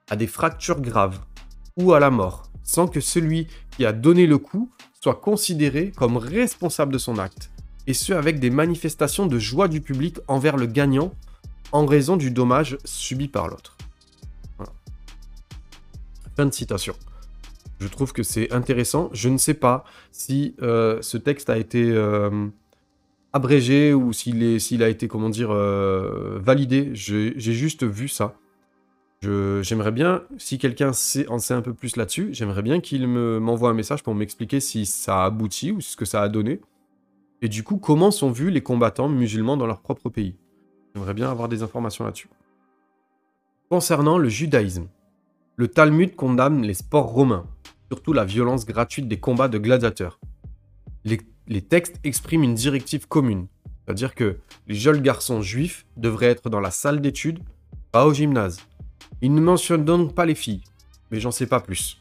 à 0.08 0.16
des 0.16 0.26
fractures 0.26 0.80
graves 0.80 1.20
ou 1.76 1.92
à 1.92 2.00
la 2.00 2.10
mort, 2.10 2.44
sans 2.62 2.86
que 2.86 3.00
celui 3.00 3.46
qui 3.70 3.84
a 3.84 3.92
donné 3.92 4.26
le 4.26 4.38
coup 4.38 4.70
soit 5.00 5.16
considéré 5.16 5.92
comme 5.96 6.16
responsable 6.16 6.92
de 6.92 6.98
son 6.98 7.18
acte, 7.18 7.50
et 7.86 7.94
ce 7.94 8.12
avec 8.12 8.38
des 8.40 8.50
manifestations 8.50 9.26
de 9.26 9.38
joie 9.38 9.68
du 9.68 9.80
public 9.80 10.18
envers 10.28 10.56
le 10.56 10.66
gagnant 10.66 11.12
en 11.72 11.86
raison 11.86 12.16
du 12.16 12.30
dommage 12.30 12.78
subi 12.84 13.28
par 13.28 13.48
l'autre. 13.48 13.76
Fin 16.36 16.46
de 16.46 16.52
citation. 16.52 16.94
Je 17.80 17.88
trouve 17.88 18.12
que 18.12 18.22
c'est 18.22 18.52
intéressant. 18.52 19.10
Je 19.12 19.28
ne 19.28 19.38
sais 19.38 19.54
pas 19.54 19.84
si 20.10 20.54
euh, 20.62 20.98
ce 21.02 21.16
texte 21.16 21.50
a 21.50 21.58
été 21.58 21.90
euh, 21.90 22.46
abrégé 23.32 23.92
ou 23.92 24.12
s'il 24.12 24.82
a 24.82 24.88
été, 24.88 25.08
comment 25.08 25.28
dire, 25.28 25.50
euh, 25.50 26.38
validé. 26.40 26.90
J'ai 26.94 27.34
juste 27.36 27.84
vu 27.84 28.08
ça. 28.08 28.34
J'aimerais 29.22 29.92
bien, 29.92 30.22
si 30.36 30.58
quelqu'un 30.58 30.90
en 31.28 31.38
sait 31.38 31.54
un 31.54 31.62
peu 31.62 31.72
plus 31.72 31.96
là-dessus, 31.96 32.28
j'aimerais 32.32 32.60
bien 32.60 32.80
qu'il 32.80 33.08
m'envoie 33.08 33.70
un 33.70 33.74
message 33.74 34.02
pour 34.02 34.14
m'expliquer 34.14 34.60
si 34.60 34.84
ça 34.84 35.22
a 35.22 35.24
abouti 35.26 35.72
ou 35.72 35.80
ce 35.80 35.96
que 35.96 36.04
ça 36.04 36.20
a 36.20 36.28
donné. 36.28 36.60
Et 37.44 37.48
du 37.50 37.62
coup, 37.62 37.76
comment 37.76 38.10
sont 38.10 38.30
vus 38.30 38.50
les 38.50 38.62
combattants 38.62 39.10
musulmans 39.10 39.58
dans 39.58 39.66
leur 39.66 39.82
propre 39.82 40.08
pays? 40.08 40.34
J'aimerais 40.94 41.12
bien 41.12 41.30
avoir 41.30 41.50
des 41.50 41.62
informations 41.62 42.06
là-dessus. 42.06 42.30
Concernant 43.68 44.16
le 44.16 44.30
judaïsme, 44.30 44.88
le 45.56 45.68
Talmud 45.68 46.16
condamne 46.16 46.62
les 46.62 46.72
sports 46.72 47.08
romains, 47.08 47.46
surtout 47.92 48.14
la 48.14 48.24
violence 48.24 48.64
gratuite 48.64 49.08
des 49.08 49.20
combats 49.20 49.48
de 49.48 49.58
gladiateurs. 49.58 50.20
Les, 51.04 51.60
textes 51.60 52.00
expriment 52.02 52.44
une 52.44 52.54
directive 52.54 53.06
commune, 53.08 53.46
c'est-à-dire 53.84 54.14
que 54.14 54.38
les 54.66 54.74
jeunes 54.74 55.02
garçons 55.02 55.42
juifs 55.42 55.84
devraient 55.98 56.30
être 56.30 56.48
dans 56.48 56.60
la 56.60 56.70
salle 56.70 57.02
d'études, 57.02 57.40
pas 57.92 58.06
au 58.06 58.14
gymnase. 58.14 58.58
Il 59.20 59.34
ne 59.34 59.42
mentionne 59.42 59.84
donc 59.84 60.14
pas 60.14 60.24
les 60.24 60.34
filles, 60.34 60.64
mais 61.10 61.20
j'en 61.20 61.30
sais 61.30 61.46
pas 61.46 61.60
plus. 61.60 61.98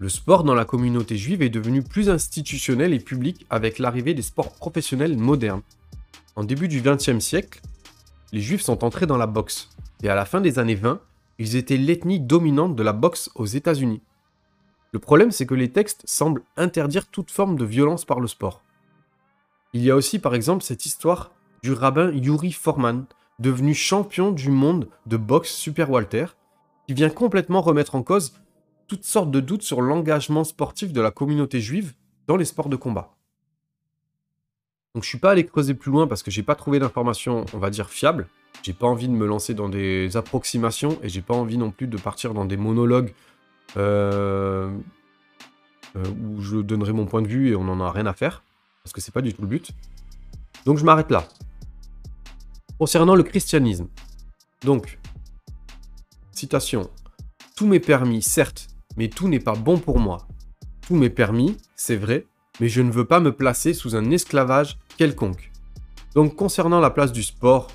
Le 0.00 0.08
sport 0.08 0.42
dans 0.42 0.54
la 0.54 0.64
communauté 0.64 1.16
juive 1.16 1.42
est 1.42 1.50
devenu 1.50 1.82
plus 1.82 2.10
institutionnel 2.10 2.92
et 2.92 2.98
public 2.98 3.46
avec 3.48 3.78
l'arrivée 3.78 4.12
des 4.12 4.22
sports 4.22 4.52
professionnels 4.52 5.16
modernes. 5.16 5.62
En 6.34 6.42
début 6.42 6.66
du 6.66 6.82
XXe 6.82 7.20
siècle, 7.20 7.60
les 8.32 8.40
juifs 8.40 8.62
sont 8.62 8.82
entrés 8.82 9.06
dans 9.06 9.16
la 9.16 9.28
boxe, 9.28 9.68
et 10.02 10.08
à 10.08 10.16
la 10.16 10.24
fin 10.24 10.40
des 10.40 10.58
années 10.58 10.74
20, 10.74 11.00
ils 11.38 11.54
étaient 11.54 11.76
l'ethnie 11.76 12.18
dominante 12.18 12.74
de 12.74 12.82
la 12.82 12.92
boxe 12.92 13.30
aux 13.36 13.46
États-Unis. 13.46 14.02
Le 14.92 14.98
problème, 14.98 15.30
c'est 15.30 15.46
que 15.46 15.54
les 15.54 15.70
textes 15.70 16.02
semblent 16.06 16.42
interdire 16.56 17.06
toute 17.06 17.30
forme 17.30 17.56
de 17.56 17.64
violence 17.64 18.04
par 18.04 18.18
le 18.18 18.26
sport. 18.26 18.62
Il 19.74 19.82
y 19.82 19.92
a 19.92 19.96
aussi 19.96 20.18
par 20.18 20.34
exemple 20.34 20.64
cette 20.64 20.86
histoire 20.86 21.30
du 21.62 21.72
rabbin 21.72 22.10
Yuri 22.12 22.50
Forman, 22.50 23.04
devenu 23.38 23.74
champion 23.74 24.32
du 24.32 24.50
monde 24.50 24.88
de 25.06 25.16
boxe 25.16 25.52
super 25.52 25.90
Walter, 25.90 26.26
qui 26.88 26.94
vient 26.94 27.10
complètement 27.10 27.60
remettre 27.60 27.94
en 27.94 28.02
cause 28.02 28.34
toutes 28.86 29.04
sortes 29.04 29.30
de 29.30 29.40
doutes 29.40 29.62
sur 29.62 29.80
l'engagement 29.80 30.44
sportif 30.44 30.92
de 30.92 31.00
la 31.00 31.10
communauté 31.10 31.60
juive 31.60 31.94
dans 32.26 32.36
les 32.36 32.44
sports 32.44 32.68
de 32.68 32.76
combat. 32.76 33.16
Donc 34.94 35.02
je 35.02 35.08
suis 35.08 35.18
pas 35.18 35.32
allé 35.32 35.44
creuser 35.44 35.74
plus 35.74 35.90
loin 35.90 36.06
parce 36.06 36.22
que 36.22 36.30
j'ai 36.30 36.42
pas 36.42 36.54
trouvé 36.54 36.78
d'informations, 36.78 37.44
on 37.52 37.58
va 37.58 37.70
dire, 37.70 37.90
fiables. 37.90 38.28
J'ai 38.62 38.72
pas 38.72 38.86
envie 38.86 39.08
de 39.08 39.12
me 39.12 39.26
lancer 39.26 39.52
dans 39.52 39.68
des 39.68 40.16
approximations 40.16 40.98
et 41.02 41.08
j'ai 41.08 41.22
pas 41.22 41.34
envie 41.34 41.58
non 41.58 41.70
plus 41.70 41.88
de 41.88 41.96
partir 41.96 42.32
dans 42.32 42.44
des 42.44 42.56
monologues 42.56 43.12
euh, 43.76 44.70
euh, 45.96 46.04
où 46.22 46.40
je 46.40 46.58
donnerai 46.58 46.92
mon 46.92 47.06
point 47.06 47.22
de 47.22 47.28
vue 47.28 47.50
et 47.50 47.56
on 47.56 47.64
n'en 47.64 47.80
a 47.80 47.90
rien 47.90 48.06
à 48.06 48.12
faire 48.12 48.42
parce 48.84 48.92
que 48.92 49.00
c'est 49.00 49.12
pas 49.12 49.22
du 49.22 49.34
tout 49.34 49.42
le 49.42 49.48
but. 49.48 49.70
Donc 50.64 50.78
je 50.78 50.84
m'arrête 50.84 51.10
là. 51.10 51.26
Concernant 52.78 53.16
le 53.16 53.22
christianisme. 53.22 53.88
Donc, 54.62 54.98
citation. 56.32 56.90
Tout 57.56 57.66
m'est 57.66 57.80
permis, 57.80 58.22
certes, 58.22 58.68
mais 58.96 59.08
tout 59.08 59.28
n'est 59.28 59.40
pas 59.40 59.54
bon 59.54 59.78
pour 59.78 59.98
moi. 59.98 60.26
Tout 60.86 60.94
m'est 60.96 61.10
permis, 61.10 61.56
c'est 61.76 61.96
vrai, 61.96 62.26
mais 62.60 62.68
je 62.68 62.82
ne 62.82 62.90
veux 62.90 63.04
pas 63.04 63.20
me 63.20 63.32
placer 63.32 63.74
sous 63.74 63.96
un 63.96 64.10
esclavage 64.10 64.78
quelconque. 64.96 65.50
Donc 66.14 66.36
concernant 66.36 66.80
la 66.80 66.90
place 66.90 67.12
du 67.12 67.22
sport, 67.22 67.68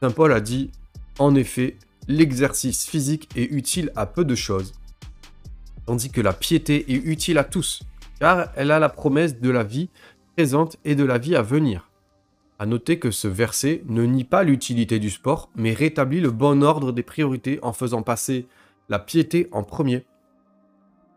Saint 0.00 0.10
Paul 0.10 0.32
a 0.32 0.40
dit, 0.40 0.70
en 1.18 1.34
effet, 1.34 1.76
l'exercice 2.08 2.86
physique 2.86 3.28
est 3.36 3.50
utile 3.50 3.92
à 3.96 4.06
peu 4.06 4.24
de 4.24 4.34
choses, 4.34 4.72
tandis 5.86 6.10
que 6.10 6.20
la 6.20 6.32
piété 6.32 6.92
est 6.92 7.04
utile 7.04 7.38
à 7.38 7.44
tous, 7.44 7.82
car 8.20 8.50
elle 8.56 8.70
a 8.70 8.78
la 8.78 8.88
promesse 8.88 9.40
de 9.40 9.50
la 9.50 9.64
vie 9.64 9.88
présente 10.36 10.76
et 10.84 10.94
de 10.94 11.04
la 11.04 11.18
vie 11.18 11.36
à 11.36 11.42
venir. 11.42 11.90
À 12.58 12.66
noter 12.66 12.98
que 12.98 13.10
ce 13.10 13.26
verset 13.26 13.82
ne 13.88 14.04
nie 14.04 14.24
pas 14.24 14.42
l'utilité 14.42 14.98
du 14.98 15.10
sport, 15.10 15.50
mais 15.56 15.72
rétablit 15.72 16.20
le 16.20 16.30
bon 16.30 16.62
ordre 16.62 16.92
des 16.92 17.02
priorités 17.02 17.58
en 17.62 17.72
faisant 17.72 18.02
passer 18.02 18.46
la 18.88 18.98
piété 18.98 19.48
en 19.50 19.62
premier. 19.62 20.04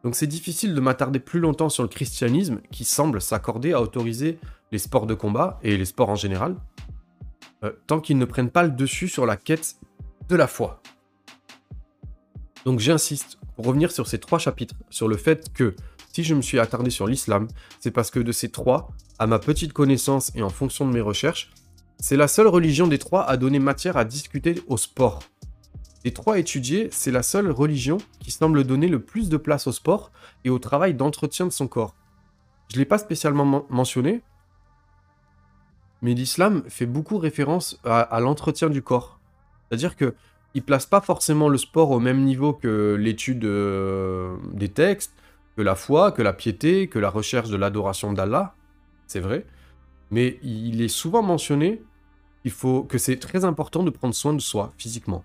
Donc 0.04 0.16
c'est 0.16 0.28
difficile 0.28 0.76
de 0.76 0.82
m'attarder 0.82 1.20
plus 1.20 1.40
longtemps 1.40 1.70
sur 1.70 1.84
le 1.84 1.90
christianisme 1.90 2.60
qui 2.72 2.84
semble 2.84 3.22
s'accorder 3.22 3.74
à 3.74 3.82
autoriser 3.82 4.38
les 4.72 4.80
sports 4.80 5.06
de 5.06 5.14
combat 5.14 5.60
et 5.64 5.78
les 5.78 5.86
sports 5.86 6.10
en 6.10 6.16
général, 6.16 6.56
euh, 7.64 7.72
tant 7.88 8.00
qu'ils 8.00 8.18
ne 8.18 8.26
prennent 8.26 8.50
pas 8.50 8.64
le 8.64 8.72
dessus 8.72 9.08
sur 9.08 9.26
la 9.26 9.38
quête 9.38 9.78
de 10.28 10.36
la 10.36 10.48
foi. 10.48 10.82
Donc 12.66 12.80
j'insiste, 12.80 13.38
pour 13.56 13.66
revenir 13.66 13.92
sur 13.92 14.08
ces 14.08 14.20
trois 14.20 14.40
chapitres, 14.40 14.76
sur 14.90 15.08
le 15.08 15.16
fait 15.16 15.54
que 15.54 15.76
si 16.12 16.24
je 16.24 16.36
me 16.36 16.42
suis 16.42 16.60
attardé 16.60 16.90
sur 16.90 17.08
l'islam, 17.08 17.48
c'est 17.80 17.92
parce 17.92 18.12
que 18.12 18.20
de 18.20 18.32
ces 18.32 18.50
trois, 18.50 18.90
à 19.20 19.28
ma 19.28 19.40
petite 19.40 19.74
connaissance 19.74 20.32
et 20.36 20.44
en 20.44 20.50
fonction 20.50 20.88
de 20.88 20.94
mes 20.94 21.02
recherches, 21.02 21.52
c'est 22.00 22.18
la 22.18 22.28
seule 22.28 22.48
religion 22.48 22.88
des 22.88 23.00
trois 23.00 23.24
à 23.24 23.38
donner 23.38 23.60
matière 23.60 23.96
à 23.96 24.06
discuter 24.06 24.62
au 24.68 24.78
sport. 24.78 25.20
Des 26.04 26.12
trois 26.12 26.38
étudiés, 26.38 26.90
c'est 26.92 27.12
la 27.12 27.24
seule 27.24 27.50
religion 27.50 27.98
qui 28.20 28.32
semble 28.32 28.66
donner 28.66 28.90
le 28.90 29.00
plus 29.00 29.30
de 29.30 29.38
place 29.38 29.68
au 29.68 29.72
sport 29.72 30.12
et 30.44 30.50
au 30.50 30.60
travail 30.60 30.94
d'entretien 30.94 31.46
de 31.46 31.52
son 31.52 31.68
corps. 31.68 31.96
Je 32.70 32.76
ne 32.76 32.80
l'ai 32.80 32.86
pas 32.86 32.98
spécialement 32.98 33.66
mentionné, 33.70 34.22
mais 36.02 36.14
l'islam 36.14 36.64
fait 36.68 36.86
beaucoup 36.86 37.18
référence 37.18 37.80
à, 37.86 38.20
l'entretien 38.20 38.70
du 38.70 38.82
corps. 38.82 39.20
C'est-à-dire 39.70 39.96
que 39.96 40.14
il 40.56 40.62
place 40.62 40.86
pas 40.86 41.02
forcément 41.02 41.50
le 41.50 41.58
sport 41.58 41.90
au 41.92 42.00
même 42.00 42.24
niveau 42.24 42.54
que 42.54 42.96
l'étude 43.00 43.46
euh, 43.46 44.36
des 44.52 44.70
textes, 44.70 45.14
que 45.56 45.62
la 45.62 45.74
foi, 45.74 46.12
que 46.12 46.22
la 46.22 46.34
piété, 46.34 46.88
que 46.88 47.00
la 47.00 47.10
recherche 47.10 47.50
de 47.50 47.56
l'adoration 47.56 48.14
d'Allah, 48.14 48.56
c'est 49.08 49.20
vrai, 49.20 49.46
mais 50.12 50.38
il 50.44 50.82
est 50.82 50.90
souvent 50.90 51.24
mentionné 51.24 51.82
qu'il 52.42 52.52
faut 52.52 52.84
que 52.84 52.98
c'est 52.98 53.18
très 53.18 53.46
important 53.46 53.84
de 53.84 53.90
prendre 53.90 54.14
soin 54.14 54.34
de 54.34 54.42
soi 54.42 54.74
physiquement. 54.78 55.24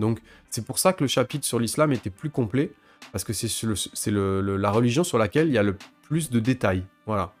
Donc 0.00 0.20
c'est 0.48 0.64
pour 0.64 0.78
ça 0.78 0.92
que 0.92 1.04
le 1.04 1.08
chapitre 1.08 1.46
sur 1.46 1.58
l'islam 1.58 1.92
était 1.92 2.10
plus 2.10 2.30
complet, 2.30 2.72
parce 3.12 3.24
que 3.24 3.32
c'est 3.32 4.10
la 4.10 4.70
religion 4.70 5.04
sur 5.04 5.18
laquelle 5.18 5.48
il 5.48 5.54
y 5.54 5.58
a 5.58 5.62
le 5.62 5.76
plus 6.02 6.30
de 6.30 6.40
détails. 6.40 6.84
Voilà. 7.06 7.32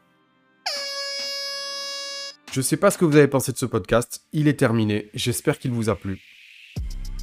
Je 2.52 2.60
sais 2.60 2.76
pas 2.76 2.90
ce 2.90 2.98
que 2.98 3.04
vous 3.04 3.16
avez 3.16 3.28
pensé 3.28 3.52
de 3.52 3.56
ce 3.56 3.66
podcast, 3.66 4.24
il 4.32 4.48
est 4.48 4.58
terminé, 4.58 5.08
j'espère 5.14 5.58
qu'il 5.58 5.70
vous 5.70 5.88
a 5.88 5.94
plu. 5.94 6.20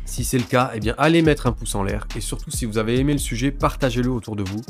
Si 0.05 0.23
c'est 0.23 0.37
le 0.37 0.45
cas, 0.45 0.71
eh 0.73 0.79
bien 0.79 0.95
allez 0.97 1.21
mettre 1.21 1.47
un 1.47 1.51
pouce 1.51 1.75
en 1.75 1.83
l'air 1.83 2.07
et 2.15 2.21
surtout 2.21 2.49
si 2.49 2.65
vous 2.65 2.77
avez 2.77 2.97
aimé 2.97 3.11
le 3.11 3.19
sujet, 3.19 3.51
partagez-le 3.51 4.09
autour 4.09 4.37
de 4.37 4.43
vous. 4.43 4.61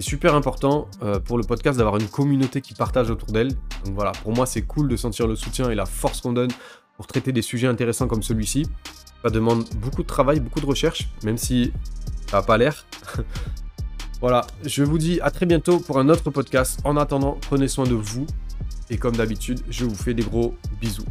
C'est 0.00 0.08
super 0.08 0.34
important 0.34 0.88
euh, 1.02 1.20
pour 1.20 1.38
le 1.38 1.44
podcast 1.44 1.78
d'avoir 1.78 1.98
une 1.98 2.08
communauté 2.08 2.60
qui 2.60 2.74
partage 2.74 3.08
autour 3.10 3.30
d'elle. 3.30 3.54
Donc 3.84 3.94
voilà, 3.94 4.10
pour 4.10 4.34
moi 4.34 4.44
c'est 4.44 4.62
cool 4.62 4.88
de 4.88 4.96
sentir 4.96 5.28
le 5.28 5.36
soutien 5.36 5.70
et 5.70 5.76
la 5.76 5.86
force 5.86 6.20
qu'on 6.20 6.32
donne 6.32 6.50
pour 6.96 7.06
traiter 7.06 7.30
des 7.30 7.42
sujets 7.42 7.68
intéressants 7.68 8.08
comme 8.08 8.24
celui-ci. 8.24 8.66
Ça 9.22 9.30
demande 9.30 9.64
beaucoup 9.76 10.02
de 10.02 10.06
travail, 10.08 10.40
beaucoup 10.40 10.60
de 10.60 10.66
recherche, 10.66 11.08
même 11.24 11.38
si 11.38 11.72
ça 12.30 12.38
n'a 12.38 12.42
pas 12.42 12.58
l'air. 12.58 12.86
voilà, 14.20 14.46
je 14.64 14.82
vous 14.82 14.98
dis 14.98 15.20
à 15.20 15.30
très 15.30 15.46
bientôt 15.46 15.78
pour 15.78 15.98
un 15.98 16.08
autre 16.08 16.30
podcast. 16.30 16.80
En 16.84 16.96
attendant, 16.96 17.38
prenez 17.40 17.68
soin 17.68 17.84
de 17.84 17.94
vous. 17.94 18.26
Et 18.90 18.98
comme 18.98 19.16
d'habitude, 19.16 19.60
je 19.70 19.84
vous 19.84 19.94
fais 19.94 20.12
des 20.12 20.24
gros 20.24 20.56
bisous. 20.80 21.06